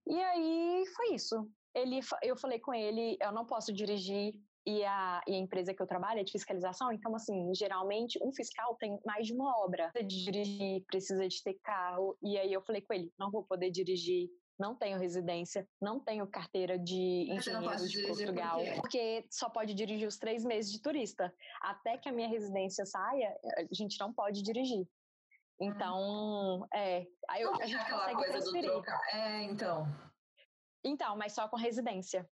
E 0.07 0.21
aí 0.21 0.85
foi 0.95 1.15
isso 1.15 1.51
ele, 1.75 2.01
eu 2.23 2.37
falei 2.37 2.59
com 2.59 2.75
ele, 2.75 3.17
eu 3.21 3.33
não 3.33 3.47
posso 3.47 3.73
dirigir 3.73 4.35
e 4.65 4.85
a, 4.85 5.21
e 5.27 5.35
a, 5.35 5.39
empresa 5.39 5.75
que 5.75 5.83
eu 5.83 5.87
trabalho 5.87 6.21
é 6.21 6.25
de 6.25 6.31
fiscalização, 6.31 6.93
então, 6.93 7.15
assim, 7.17 7.53
geralmente 7.55 8.19
um 8.23 8.33
fiscal 8.33 8.77
tem 8.77 8.99
mais 9.05 9.27
de 9.27 9.33
uma 9.33 9.59
obra. 9.65 9.91
Precisa 9.91 10.09
de 10.09 10.25
dirigir, 10.25 10.85
precisa 10.87 11.29
de 11.29 11.43
ter 11.43 11.55
carro, 11.65 12.17
e 12.23 12.39
aí 12.39 12.53
eu 12.53 12.63
falei 12.63 12.81
com 12.81 12.93
ele, 12.93 13.13
não 13.19 13.31
vou 13.31 13.43
poder 13.43 13.71
dirigir, 13.71 14.29
não 14.59 14.77
tenho 14.77 14.99
residência, 14.99 15.67
não 15.81 15.99
tenho 15.99 16.27
carteira 16.29 16.79
de 16.79 17.27
engenheiro 17.29 17.89
de 17.89 18.07
Portugal, 18.07 18.61
por 18.65 18.83
porque 18.83 19.27
só 19.31 19.51
pode 19.51 19.75
dirigir 19.75 20.07
os 20.07 20.19
três 20.19 20.45
meses 20.45 20.71
de 20.71 20.81
turista. 20.81 21.35
Até 21.61 21.99
que 21.99 22.09
a 22.09 22.13
minha 22.13 22.29
residência 22.29 22.87
saia, 22.87 23.35
a 23.57 23.75
gente 23.75 23.99
não 23.99 24.13
pode 24.13 24.43
dirigir. 24.43 24.87
Hum. 25.61 25.67
Então, 25.69 26.67
é, 26.73 27.05
aí 27.29 27.43
eu, 27.43 27.53
a 27.55 27.67
gente 27.67 27.91
consegue 27.91 28.25
transferir. 28.27 28.71
É, 29.13 29.43
então. 29.43 30.12
Então, 30.85 31.17
mas 31.17 31.33
só 31.35 31.49
com 31.49 31.57
residência. 31.57 32.29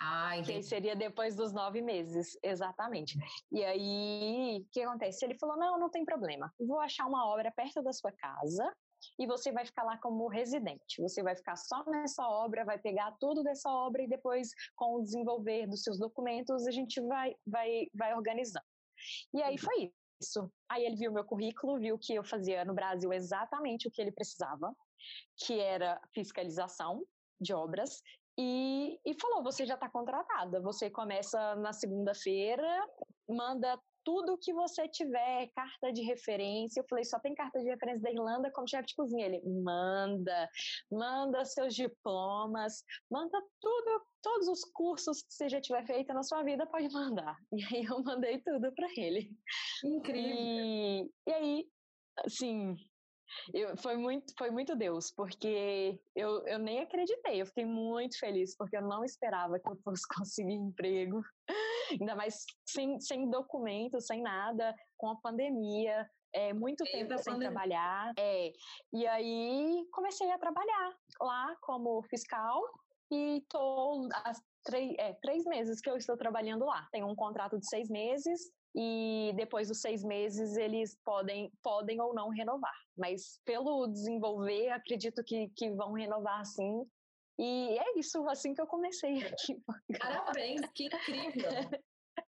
Ah, 0.00 0.36
entendi. 0.36 0.58
Que 0.58 0.62
seria 0.64 0.96
depois 0.96 1.36
dos 1.36 1.52
nove 1.52 1.80
meses, 1.80 2.36
exatamente. 2.42 3.16
E 3.52 3.64
aí, 3.64 4.60
o 4.60 4.68
que 4.72 4.82
acontece? 4.82 5.24
Ele 5.24 5.38
falou: 5.38 5.56
não, 5.56 5.78
não 5.78 5.88
tem 5.88 6.04
problema. 6.04 6.52
Vou 6.58 6.80
achar 6.80 7.06
uma 7.06 7.26
obra 7.28 7.52
perto 7.52 7.82
da 7.82 7.92
sua 7.92 8.12
casa 8.12 8.74
e 9.18 9.26
você 9.26 9.52
vai 9.52 9.64
ficar 9.64 9.84
lá 9.84 9.98
como 9.98 10.28
residente. 10.28 11.00
Você 11.00 11.22
vai 11.22 11.36
ficar 11.36 11.56
só 11.56 11.84
nessa 11.86 12.26
obra, 12.26 12.64
vai 12.64 12.78
pegar 12.78 13.12
tudo 13.20 13.42
dessa 13.42 13.70
obra 13.70 14.02
e 14.02 14.08
depois, 14.08 14.50
com 14.74 14.96
o 14.96 15.02
desenvolver 15.02 15.66
dos 15.66 15.82
seus 15.82 15.98
documentos, 15.98 16.66
a 16.66 16.70
gente 16.70 17.00
vai, 17.02 17.34
vai, 17.46 17.86
vai 17.94 18.14
organizando. 18.14 18.64
E 19.32 19.42
aí 19.42 19.58
foi 19.58 19.92
isso. 20.20 20.50
Aí 20.68 20.84
ele 20.84 20.96
viu 20.96 21.12
meu 21.12 21.24
currículo, 21.24 21.78
viu 21.78 21.98
que 21.98 22.14
eu 22.14 22.24
fazia 22.24 22.64
no 22.64 22.74
Brasil 22.74 23.12
exatamente 23.12 23.86
o 23.86 23.90
que 23.90 24.00
ele 24.00 24.12
precisava, 24.12 24.74
que 25.36 25.60
era 25.60 26.00
fiscalização, 26.14 27.04
de 27.44 27.54
obras 27.54 28.02
e, 28.38 28.98
e 29.04 29.14
falou: 29.20 29.42
você 29.42 29.64
já 29.64 29.74
está 29.74 29.88
contratada, 29.88 30.60
você 30.60 30.90
começa 30.90 31.54
na 31.56 31.72
segunda-feira, 31.72 32.68
manda 33.28 33.78
tudo 34.04 34.38
que 34.38 34.52
você 34.52 34.86
tiver, 34.86 35.50
carta 35.54 35.90
de 35.90 36.02
referência. 36.02 36.80
Eu 36.80 36.86
falei, 36.88 37.04
só 37.04 37.18
tem 37.18 37.34
carta 37.34 37.58
de 37.60 37.70
referência 37.70 38.02
da 38.02 38.10
Irlanda 38.10 38.50
como 38.52 38.68
chefe 38.68 38.88
de 38.88 38.94
cozinha. 38.94 39.24
Ele, 39.24 39.40
manda, 39.62 40.48
manda 40.92 41.44
seus 41.44 41.74
diplomas, 41.74 42.84
manda 43.10 43.40
tudo, 43.60 44.06
todos 44.22 44.48
os 44.48 44.64
cursos 44.72 45.22
que 45.22 45.32
você 45.32 45.48
já 45.48 45.60
tiver 45.60 45.86
feito 45.86 46.12
na 46.12 46.22
sua 46.22 46.42
vida, 46.42 46.66
pode 46.66 46.92
mandar. 46.92 47.36
E 47.54 47.64
aí 47.64 47.84
eu 47.84 48.02
mandei 48.02 48.42
tudo 48.42 48.70
para 48.74 48.88
ele. 48.96 49.30
Incrível. 49.82 50.36
E, 50.36 51.10
e 51.26 51.32
aí, 51.32 51.66
assim, 52.26 52.76
eu, 53.52 53.76
foi, 53.76 53.96
muito, 53.96 54.32
foi 54.38 54.50
muito 54.50 54.76
Deus, 54.76 55.10
porque 55.10 55.98
eu, 56.14 56.46
eu 56.46 56.58
nem 56.58 56.80
acreditei, 56.80 57.40
eu 57.40 57.46
fiquei 57.46 57.64
muito 57.64 58.18
feliz, 58.18 58.56
porque 58.56 58.76
eu 58.76 58.82
não 58.82 59.04
esperava 59.04 59.58
que 59.58 59.68
eu 59.68 59.76
fosse 59.84 60.02
conseguir 60.14 60.54
emprego, 60.54 61.22
ainda 61.90 62.14
mais 62.14 62.44
sem, 62.66 63.00
sem 63.00 63.28
documento, 63.30 64.00
sem 64.00 64.22
nada, 64.22 64.74
com 64.96 65.10
a 65.10 65.16
pandemia, 65.16 66.08
é, 66.32 66.52
muito 66.52 66.84
tempo 66.84 67.16
sem 67.18 67.32
pandemia. 67.32 67.50
trabalhar. 67.50 68.12
É, 68.18 68.52
e 68.92 69.06
aí 69.06 69.86
comecei 69.92 70.30
a 70.30 70.38
trabalhar 70.38 70.96
lá 71.20 71.56
como 71.60 72.02
fiscal 72.02 72.60
e 73.10 73.38
estou 73.38 74.08
há 74.12 74.32
três, 74.64 74.94
é, 74.98 75.12
três 75.22 75.44
meses 75.44 75.80
que 75.80 75.88
eu 75.88 75.96
estou 75.96 76.16
trabalhando 76.16 76.64
lá. 76.64 76.88
Tenho 76.90 77.06
um 77.06 77.14
contrato 77.14 77.58
de 77.58 77.68
seis 77.68 77.88
meses 77.88 78.52
e 78.74 79.32
depois 79.36 79.68
dos 79.68 79.80
seis 79.80 80.02
meses 80.02 80.56
eles 80.56 80.98
podem, 81.04 81.50
podem 81.62 82.00
ou 82.00 82.12
não 82.12 82.28
renovar. 82.30 82.74
Mas 82.96 83.40
pelo 83.44 83.86
desenvolver, 83.86 84.70
acredito 84.70 85.22
que, 85.24 85.48
que 85.56 85.70
vão 85.70 85.92
renovar 85.92 86.44
sim. 86.44 86.84
E 87.38 87.78
é 87.78 87.98
isso, 87.98 88.28
assim 88.28 88.54
que 88.54 88.60
eu 88.60 88.66
comecei 88.66 89.24
aqui. 89.24 89.62
Parabéns, 90.00 90.60
que 90.74 90.86
incrível! 90.86 91.50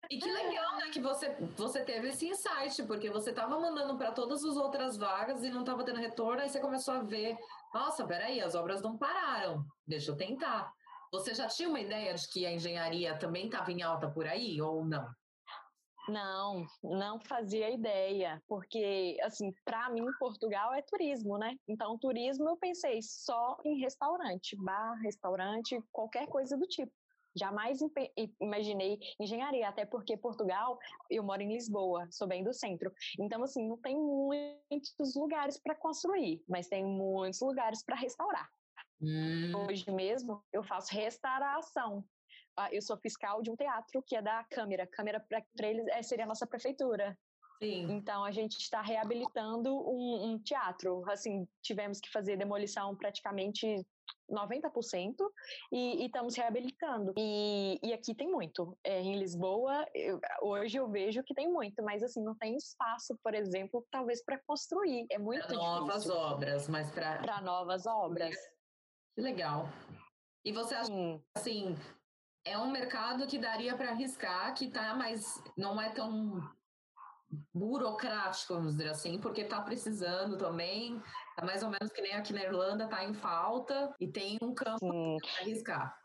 E 0.09 0.19
que 0.19 0.31
legal, 0.31 0.77
né, 0.77 0.89
que 0.91 0.99
você, 0.99 1.35
você 1.57 1.83
teve 1.83 2.09
esse 2.09 2.27
insight, 2.27 2.83
porque 2.83 3.09
você 3.09 3.31
estava 3.31 3.59
mandando 3.59 3.97
para 3.97 4.11
todas 4.11 4.43
as 4.43 4.55
outras 4.55 4.97
vagas 4.97 5.43
e 5.43 5.49
não 5.49 5.61
estava 5.61 5.83
tendo 5.83 5.99
retorno, 5.99 6.41
aí 6.41 6.49
você 6.49 6.59
começou 6.59 6.93
a 6.93 7.01
ver, 7.01 7.35
nossa, 7.73 8.05
peraí, 8.05 8.39
as 8.39 8.53
obras 8.53 8.83
não 8.83 8.97
pararam, 8.97 9.65
deixa 9.87 10.11
eu 10.11 10.15
tentar. 10.15 10.71
Você 11.11 11.33
já 11.33 11.47
tinha 11.47 11.67
uma 11.67 11.79
ideia 11.79 12.13
de 12.13 12.27
que 12.29 12.45
a 12.45 12.51
engenharia 12.51 13.17
também 13.17 13.45
estava 13.45 13.71
em 13.71 13.81
alta 13.81 14.09
por 14.09 14.27
aí, 14.27 14.61
ou 14.61 14.85
não? 14.85 15.07
Não, 16.07 16.65
não 16.83 17.19
fazia 17.19 17.69
ideia, 17.71 18.41
porque 18.47 19.17
assim, 19.23 19.51
para 19.63 19.89
mim 19.89 20.05
Portugal 20.19 20.73
é 20.73 20.81
turismo, 20.81 21.37
né? 21.37 21.55
Então, 21.67 21.97
turismo 21.97 22.47
eu 22.49 22.57
pensei 22.57 22.99
só 23.01 23.57
em 23.65 23.79
restaurante, 23.79 24.55
bar, 24.55 24.93
restaurante, 25.01 25.81
qualquer 25.91 26.27
coisa 26.27 26.57
do 26.57 26.67
tipo. 26.67 26.91
Jamais 27.37 27.79
imaginei 28.39 28.97
engenharia, 29.19 29.67
até 29.67 29.85
porque 29.85 30.15
Portugal, 30.15 30.79
eu 31.09 31.21
moro 31.21 31.41
em 31.41 31.51
Lisboa, 31.51 32.07
sou 32.09 32.27
bem 32.27 32.43
do 32.43 32.53
centro. 32.53 32.89
Então, 33.19 33.43
assim, 33.43 33.67
não 33.67 33.77
tem 33.77 33.97
muitos 33.97 35.15
lugares 35.15 35.59
para 35.61 35.75
construir, 35.75 36.41
mas 36.47 36.69
tem 36.69 36.85
muitos 36.85 37.41
lugares 37.41 37.83
para 37.83 37.97
restaurar. 37.97 38.49
Hum. 39.01 39.51
Hoje 39.67 39.89
mesmo 39.91 40.41
eu 40.53 40.63
faço 40.63 40.95
restauração. 40.95 42.05
Ah, 42.57 42.69
eu 42.71 42.81
sou 42.81 42.97
fiscal 42.97 43.41
de 43.41 43.51
um 43.51 43.55
teatro 43.55 44.01
que 44.05 44.15
é 44.15 44.21
da 44.21 44.43
Câmara. 44.45 44.87
Câmara 44.87 45.19
para 45.19 45.67
eles 45.67 45.87
é, 45.87 46.01
seria 46.01 46.25
a 46.25 46.27
nossa 46.27 46.47
prefeitura. 46.47 47.17
Sim. 47.61 47.87
Então 47.91 48.23
a 48.23 48.31
gente 48.31 48.57
está 48.57 48.81
reabilitando 48.81 49.73
um, 49.73 50.31
um, 50.31 50.39
teatro. 50.39 51.03
Assim, 51.09 51.47
tivemos 51.61 51.99
que 51.99 52.11
fazer 52.11 52.37
demolição 52.37 52.95
praticamente 52.95 53.85
90% 54.29 55.15
e, 55.71 56.03
e 56.03 56.05
estamos 56.05 56.35
reabilitando. 56.35 57.13
E, 57.17 57.79
e, 57.81 57.93
aqui 57.93 58.13
tem 58.13 58.29
muito. 58.29 58.77
É, 58.83 59.01
em 59.01 59.17
Lisboa, 59.17 59.85
eu, 59.93 60.19
hoje 60.41 60.77
eu 60.77 60.89
vejo 60.89 61.23
que 61.23 61.33
tem 61.33 61.51
muito, 61.51 61.81
mas 61.83 62.03
assim, 62.03 62.21
não 62.23 62.35
tem 62.35 62.55
espaço, 62.55 63.17
por 63.23 63.33
exemplo, 63.33 63.85
talvez 63.91 64.23
para 64.23 64.39
construir. 64.45 65.05
É 65.09 65.17
muito 65.17 65.45
pra 65.47 65.55
difícil. 65.55 65.79
novas 65.79 66.09
obras, 66.09 66.67
mas 66.67 66.91
para. 66.91 67.19
Para 67.19 67.41
novas 67.41 67.85
obras. 67.85 68.35
Que 69.15 69.21
legal. 69.21 69.69
E 70.43 70.51
você 70.51 70.75
acha, 70.75 70.91
assim, 71.35 71.75
é 72.45 72.57
um 72.57 72.71
mercado 72.71 73.25
que 73.25 73.39
daria 73.39 73.75
para 73.75 73.89
arriscar, 73.89 74.53
que 74.53 74.69
tá, 74.69 74.93
mas 74.95 75.43
não 75.57 75.81
é 75.81 75.89
tão 75.89 76.39
burocrático, 77.53 78.53
vamos 78.53 78.77
dizer 78.77 78.89
assim, 78.89 79.19
porque 79.19 79.41
está 79.41 79.61
precisando 79.61 80.37
também, 80.37 81.01
tá 81.35 81.43
mais 81.43 81.63
ou 81.63 81.69
menos 81.69 81.91
que 81.91 82.01
nem 82.01 82.13
aqui 82.13 82.31
na 82.31 82.43
Irlanda, 82.43 82.85
está 82.85 83.03
em 83.03 83.13
falta 83.13 83.93
e 83.99 84.07
tem 84.07 84.37
um 84.41 84.53
campo 84.53 84.79
para 84.79 85.41
arriscar. 85.41 85.99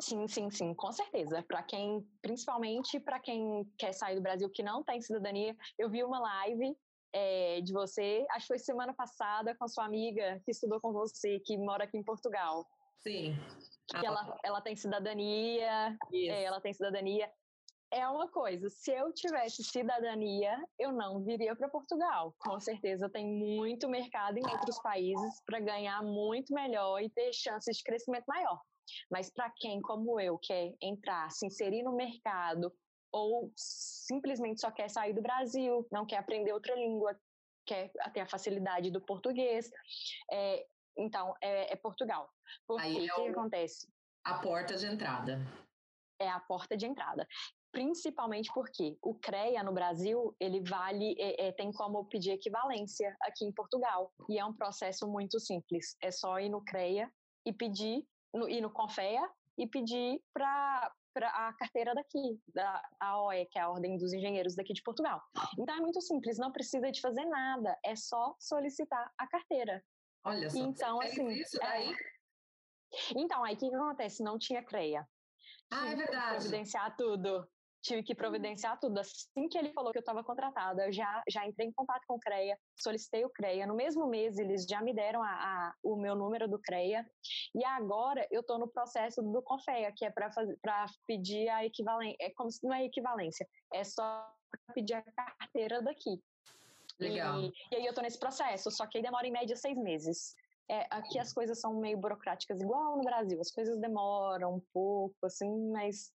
Sim, 0.00 0.26
sim, 0.26 0.50
sim, 0.50 0.74
com 0.74 0.90
certeza. 0.90 1.42
Para 1.46 1.62
quem, 1.62 2.02
principalmente 2.22 2.98
para 2.98 3.20
quem 3.20 3.64
quer 3.78 3.92
sair 3.92 4.16
do 4.16 4.22
Brasil 4.22 4.50
que 4.50 4.62
não 4.62 4.82
tem 4.82 5.00
cidadania, 5.00 5.54
eu 5.78 5.90
vi 5.90 6.02
uma 6.02 6.18
live 6.18 6.74
é, 7.12 7.60
de 7.60 7.72
você, 7.72 8.24
acho 8.30 8.46
que 8.46 8.54
foi 8.54 8.58
semana 8.58 8.94
passada, 8.94 9.54
com 9.54 9.64
a 9.64 9.68
sua 9.68 9.84
amiga 9.84 10.40
que 10.44 10.50
estudou 10.50 10.80
com 10.80 10.92
você, 10.92 11.38
que 11.44 11.56
mora 11.58 11.84
aqui 11.84 11.98
em 11.98 12.02
Portugal. 12.02 12.66
Sim. 13.02 13.36
Que 13.90 13.96
ah, 13.96 14.02
ela, 14.04 14.38
ela 14.44 14.60
tem 14.60 14.76
cidadania, 14.76 15.96
é, 16.12 16.44
ela 16.44 16.60
tem 16.60 16.72
cidadania 16.72 17.30
é 17.92 18.06
uma 18.06 18.28
coisa, 18.28 18.68
se 18.68 18.92
eu 18.92 19.12
tivesse 19.12 19.64
cidadania, 19.64 20.56
eu 20.78 20.92
não 20.92 21.20
viria 21.24 21.56
para 21.56 21.68
Portugal. 21.68 22.34
Com 22.38 22.60
certeza 22.60 23.10
tem 23.10 23.26
muito 23.26 23.88
mercado 23.88 24.38
em 24.38 24.46
outros 24.48 24.80
países 24.80 25.42
para 25.44 25.58
ganhar 25.58 26.00
muito 26.02 26.54
melhor 26.54 27.00
e 27.00 27.10
ter 27.10 27.32
chances 27.32 27.76
de 27.76 27.82
crescimento 27.82 28.24
maior. 28.28 28.60
Mas 29.10 29.30
para 29.30 29.50
quem, 29.56 29.80
como 29.82 30.20
eu, 30.20 30.38
quer 30.38 30.72
entrar, 30.80 31.30
se 31.30 31.46
inserir 31.46 31.82
no 31.82 31.94
mercado 31.94 32.72
ou 33.12 33.52
simplesmente 33.56 34.60
só 34.60 34.70
quer 34.70 34.88
sair 34.88 35.12
do 35.12 35.22
Brasil, 35.22 35.86
não 35.90 36.06
quer 36.06 36.18
aprender 36.18 36.52
outra 36.52 36.76
língua, 36.76 37.18
quer 37.66 37.90
ter 38.12 38.20
a 38.20 38.26
facilidade 38.26 38.90
do 38.90 39.00
português, 39.00 39.68
é, 40.30 40.64
então 41.00 41.34
é, 41.42 41.72
é, 41.72 41.76
Portugal. 41.76 42.30
Porque 42.66 42.86
o 42.86 43.04
é 43.04 43.08
que 43.08 43.28
acontece? 43.28 43.88
A 44.24 44.38
porta 44.38 44.76
de 44.76 44.86
entrada 44.86 45.40
é 46.20 46.28
a 46.28 46.40
porta 46.40 46.76
de 46.76 46.86
entrada 46.86 47.26
principalmente 47.72 48.50
porque 48.52 48.98
o 49.00 49.14
CREA 49.14 49.62
no 49.62 49.72
Brasil 49.72 50.34
ele 50.40 50.60
vale 50.68 51.14
é, 51.18 51.46
é, 51.46 51.52
tem 51.52 51.72
como 51.72 52.04
pedir 52.06 52.32
equivalência 52.32 53.16
aqui 53.22 53.44
em 53.44 53.52
Portugal 53.52 54.12
e 54.28 54.38
é 54.38 54.44
um 54.44 54.52
processo 54.52 55.06
muito 55.06 55.38
simples 55.38 55.96
é 56.02 56.10
só 56.10 56.38
ir 56.40 56.48
no 56.48 56.64
CREA 56.64 57.10
e 57.46 57.52
pedir 57.52 58.04
no, 58.34 58.48
ir 58.48 58.60
no 58.60 58.70
Confea 58.70 59.22
e 59.56 59.66
pedir 59.66 60.20
para 60.34 60.92
para 61.12 61.28
a 61.28 61.52
carteira 61.54 61.92
daqui, 61.92 62.40
da 62.54 62.88
AOE, 63.00 63.46
que 63.46 63.58
é 63.58 63.62
a 63.62 63.68
Ordem 63.68 63.96
dos 63.96 64.12
Engenheiros 64.12 64.54
daqui 64.54 64.72
de 64.72 64.82
Portugal. 64.82 65.20
Então 65.58 65.74
é 65.74 65.80
muito 65.80 66.00
simples, 66.00 66.38
não 66.38 66.52
precisa 66.52 66.90
de 66.90 67.00
fazer 67.00 67.24
nada, 67.24 67.76
é 67.84 67.96
só 67.96 68.36
solicitar 68.38 69.10
a 69.18 69.26
carteira. 69.26 69.82
Olha 70.24 70.50
só. 70.50 70.58
Então 70.58 71.00
assim, 71.00 71.28
isso 71.28 71.58
daí? 71.58 71.92
É... 71.92 71.96
Então 73.16 73.44
aí 73.44 73.54
o 73.54 73.58
que, 73.58 73.68
que 73.68 73.74
acontece? 73.74 74.22
Não 74.22 74.38
tinha 74.38 74.62
CREA. 74.62 75.06
Ah, 75.70 75.88
é 75.88 75.96
verdade. 75.96 76.36
Providenciar 76.36 76.96
tudo 76.96 77.48
tive 77.82 78.02
que 78.02 78.14
providenciar 78.14 78.78
tudo. 78.78 78.98
Assim 78.98 79.48
que 79.48 79.58
ele 79.58 79.72
falou 79.72 79.92
que 79.92 79.98
eu 79.98 80.00
estava 80.00 80.22
contratada, 80.22 80.86
eu 80.86 80.92
já, 80.92 81.22
já 81.28 81.46
entrei 81.46 81.68
em 81.68 81.72
contato 81.72 82.02
com 82.06 82.14
o 82.14 82.20
CREA, 82.20 82.56
solicitei 82.76 83.24
o 83.24 83.30
CREA. 83.30 83.66
No 83.66 83.74
mesmo 83.74 84.06
mês, 84.06 84.38
eles 84.38 84.64
já 84.64 84.80
me 84.80 84.94
deram 84.94 85.22
a, 85.22 85.28
a 85.28 85.74
o 85.82 85.96
meu 85.96 86.14
número 86.14 86.48
do 86.48 86.60
CREA. 86.60 87.04
E 87.54 87.64
agora 87.64 88.26
eu 88.30 88.40
estou 88.40 88.58
no 88.58 88.68
processo 88.68 89.22
do 89.22 89.42
CONFEA, 89.42 89.92
que 89.96 90.04
é 90.04 90.10
para 90.10 90.86
pedir 91.06 91.48
a 91.48 91.64
equivalência. 91.64 92.16
É 92.20 92.30
como 92.30 92.50
se 92.50 92.66
não 92.66 92.74
é 92.74 92.84
equivalência, 92.84 93.46
é 93.72 93.84
só 93.84 94.26
para 94.50 94.74
pedir 94.74 94.94
a 94.94 95.02
carteira 95.02 95.82
daqui. 95.82 96.20
Legal. 97.00 97.40
E, 97.40 97.52
e 97.72 97.76
aí 97.76 97.84
eu 97.84 97.90
estou 97.90 98.02
nesse 98.02 98.18
processo, 98.18 98.70
só 98.70 98.86
que 98.86 98.98
aí 98.98 99.02
demora 99.02 99.26
em 99.26 99.32
média 99.32 99.56
seis 99.56 99.78
meses. 99.78 100.34
É, 100.68 100.86
aqui 100.90 101.18
as 101.18 101.32
coisas 101.32 101.60
são 101.60 101.74
meio 101.80 101.98
burocráticas, 101.98 102.60
igual 102.60 102.96
no 102.96 103.02
Brasil. 103.02 103.40
As 103.40 103.50
coisas 103.50 103.78
demoram 103.80 104.54
um 104.56 104.62
pouco, 104.72 105.26
assim, 105.26 105.50
mas 105.72 106.12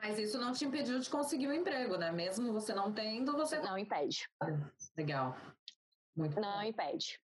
mas 0.00 0.18
isso 0.18 0.38
não 0.38 0.52
te 0.52 0.64
impediu 0.64 0.98
de 1.00 1.10
conseguir 1.10 1.48
o 1.48 1.50
um 1.50 1.54
emprego, 1.54 1.96
né? 1.96 2.12
Mesmo 2.12 2.52
você 2.52 2.72
não 2.72 2.92
tendo, 2.92 3.32
você. 3.32 3.58
Não 3.58 3.76
impede. 3.76 4.28
Legal. 4.96 5.36
Muito 6.16 6.40
não 6.40 6.58
bom. 6.58 6.62
impede. 6.62 7.20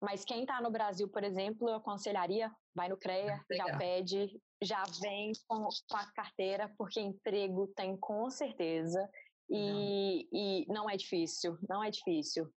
Mas 0.00 0.24
quem 0.24 0.42
está 0.42 0.60
no 0.60 0.70
Brasil, 0.70 1.08
por 1.08 1.24
exemplo, 1.24 1.68
eu 1.68 1.76
aconselharia, 1.76 2.50
vai 2.74 2.88
no 2.88 2.96
CREA, 2.96 3.40
Legal. 3.50 3.68
já 3.68 3.78
pede, 3.78 4.40
já 4.62 4.82
vem 5.00 5.32
com, 5.48 5.68
com, 5.88 5.96
a 5.96 6.06
carteira, 6.12 6.72
porque 6.76 7.00
emprego 7.00 7.66
tem 7.68 7.96
com 7.96 8.28
certeza. 8.30 9.10
E, 9.48 10.28
e 10.32 10.66
não 10.68 10.88
é 10.88 10.96
difícil, 10.96 11.56
não 11.68 11.82
é 11.82 11.90
difícil. 11.90 12.48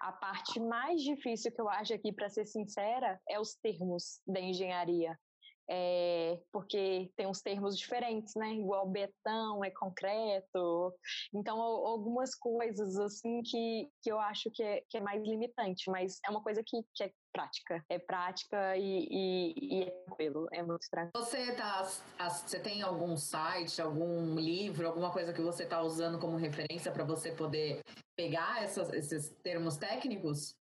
A 0.00 0.12
parte 0.12 0.60
mais 0.60 1.02
difícil 1.02 1.52
que 1.52 1.60
eu 1.60 1.68
acho 1.68 1.92
aqui, 1.94 2.12
para 2.12 2.28
ser 2.28 2.44
sincera, 2.46 3.20
é 3.28 3.40
os 3.40 3.54
termos 3.54 4.20
da 4.26 4.40
engenharia 4.40 5.18
é, 5.68 6.40
porque 6.52 7.10
tem 7.16 7.26
uns 7.26 7.40
termos 7.40 7.78
diferentes, 7.78 8.34
né? 8.34 8.52
Igual 8.54 8.88
betão 8.88 9.64
é 9.64 9.70
concreto. 9.70 10.94
Então, 11.34 11.60
algumas 11.60 12.34
coisas 12.34 12.98
assim 12.98 13.42
que, 13.42 13.88
que 14.02 14.10
eu 14.10 14.18
acho 14.18 14.50
que 14.50 14.62
é, 14.62 14.82
que 14.88 14.98
é 14.98 15.00
mais 15.00 15.22
limitante, 15.22 15.90
mas 15.90 16.18
é 16.26 16.30
uma 16.30 16.42
coisa 16.42 16.62
que, 16.64 16.82
que 16.94 17.04
é 17.04 17.12
prática. 17.32 17.84
É 17.88 17.98
prática 17.98 18.76
e, 18.76 19.08
e, 19.10 19.54
e 19.78 19.82
é 19.84 19.90
tranquilo, 19.90 20.46
é 20.52 20.62
muito 20.62 20.86
tranquilo. 20.90 21.24
Você, 21.24 21.54
tá, 21.54 21.82
você 21.82 22.60
tem 22.60 22.82
algum 22.82 23.16
site, 23.16 23.80
algum 23.80 24.34
livro, 24.34 24.86
alguma 24.86 25.10
coisa 25.10 25.32
que 25.32 25.40
você 25.40 25.64
está 25.64 25.80
usando 25.80 26.18
como 26.18 26.36
referência 26.36 26.92
para 26.92 27.04
você 27.04 27.32
poder 27.32 27.80
pegar 28.16 28.62
essas, 28.62 28.92
esses 28.92 29.30
termos 29.42 29.76
técnicos? 29.76 30.56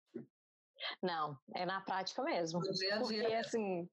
Não, 1.03 1.37
é 1.55 1.67
na 1.67 1.81
prática 1.81 2.23
mesmo. 2.23 2.61
No 2.61 2.73
dia 2.73 2.97
a 2.97 3.03
dia. 3.03 3.23
Porque, 3.23 3.35
assim, 3.35 3.89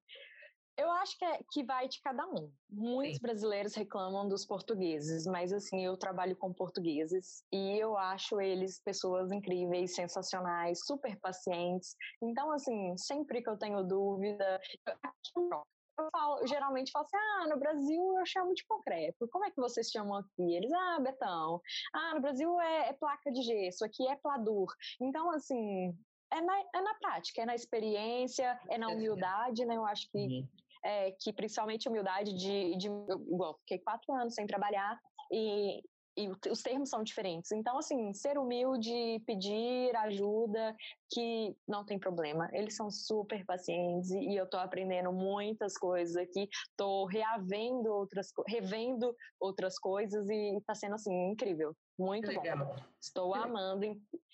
eu 0.78 0.92
acho 0.92 1.18
que, 1.18 1.26
é, 1.26 1.40
que 1.52 1.64
vai 1.64 1.88
de 1.88 2.00
cada 2.02 2.26
um. 2.28 2.52
Muitos 2.70 3.16
Sim. 3.18 3.22
brasileiros 3.22 3.74
reclamam 3.74 4.30
dos 4.30 4.46
portugueses, 4.46 5.26
mas 5.26 5.52
assim, 5.52 5.84
eu 5.84 5.98
trabalho 5.98 6.36
com 6.36 6.54
portugueses 6.54 7.44
e 7.52 7.78
eu 7.80 7.98
acho 7.98 8.40
eles 8.40 8.80
pessoas 8.80 9.32
incríveis, 9.32 9.96
sensacionais, 9.96 10.86
super 10.86 11.20
pacientes. 11.20 11.96
Então, 12.22 12.52
assim, 12.52 12.96
sempre 12.96 13.42
que 13.42 13.50
eu 13.50 13.58
tenho 13.58 13.84
dúvida, 13.84 14.62
eu 14.86 16.10
falo, 16.12 16.40
eu 16.42 16.48
geralmente 16.48 16.92
falo 16.92 17.06
assim: 17.06 17.18
ah, 17.18 17.48
no 17.50 17.58
Brasil 17.58 18.20
eu 18.20 18.26
chamo 18.28 18.54
de 18.54 18.64
concreto. 18.66 19.28
Como 19.30 19.46
é 19.46 19.50
que 19.50 19.58
vocês 19.58 19.90
chamam 19.90 20.16
aqui? 20.16 20.56
Eles, 20.56 20.72
ah, 20.72 21.00
betão. 21.00 21.60
Ah, 21.92 22.14
no 22.14 22.22
Brasil 22.22 22.62
é, 22.62 22.90
é 22.90 22.94
placa 22.94 23.32
de 23.32 23.42
gesso, 23.42 23.84
aqui 23.84 24.08
é 24.08 24.16
pladur. 24.16 24.72
Então, 25.02 25.32
assim, 25.32 25.98
é 26.32 26.40
na, 26.40 26.60
é 26.76 26.82
na 26.82 26.94
prática, 26.96 27.42
é 27.42 27.46
na 27.46 27.56
experiência, 27.56 28.60
é 28.70 28.78
na 28.78 28.90
humildade, 28.90 29.66
né? 29.66 29.76
Eu 29.76 29.86
acho 29.86 30.08
que 30.12 30.20
uhum 30.20 30.48
é, 30.88 31.12
que 31.20 31.34
principalmente 31.34 31.90
humildade 31.90 32.34
de, 32.34 32.78
de 32.78 32.88
igual, 32.88 33.58
fiquei 33.60 33.80
quatro 33.80 34.14
anos 34.14 34.34
sem 34.34 34.48
trabalhar 34.48 34.98
e, 35.30 35.84
e 36.16 36.30
os 36.50 36.64
termos 36.64 36.90
são 36.90 37.04
diferentes. 37.04 37.52
Então, 37.52 37.78
assim, 37.78 38.14
ser 38.14 38.38
humilde, 38.38 39.22
pedir 39.26 39.94
ajuda, 39.98 40.74
que 41.12 41.54
não 41.68 41.86
tem 41.86 42.00
problema. 42.00 42.50
Eles 42.54 42.78
são 42.78 42.90
super 42.90 43.46
pacientes 43.46 44.12
e 44.12 44.34
eu 44.34 44.50
tô 44.50 44.56
aprendendo 44.58 45.12
muitas 45.12 45.78
coisas 45.78 46.16
aqui, 46.16 46.48
tô 46.78 47.06
reavendo 47.06 47.92
outras, 47.94 48.32
revendo 48.48 49.14
outras 49.42 49.78
coisas 49.78 50.26
e 50.30 50.58
tá 50.66 50.74
sendo, 50.74 50.96
assim, 50.96 51.14
incrível. 51.32 51.76
Muito 52.00 52.34
bom. 52.34 52.76
Estou 53.02 53.36
amando. 53.36 53.86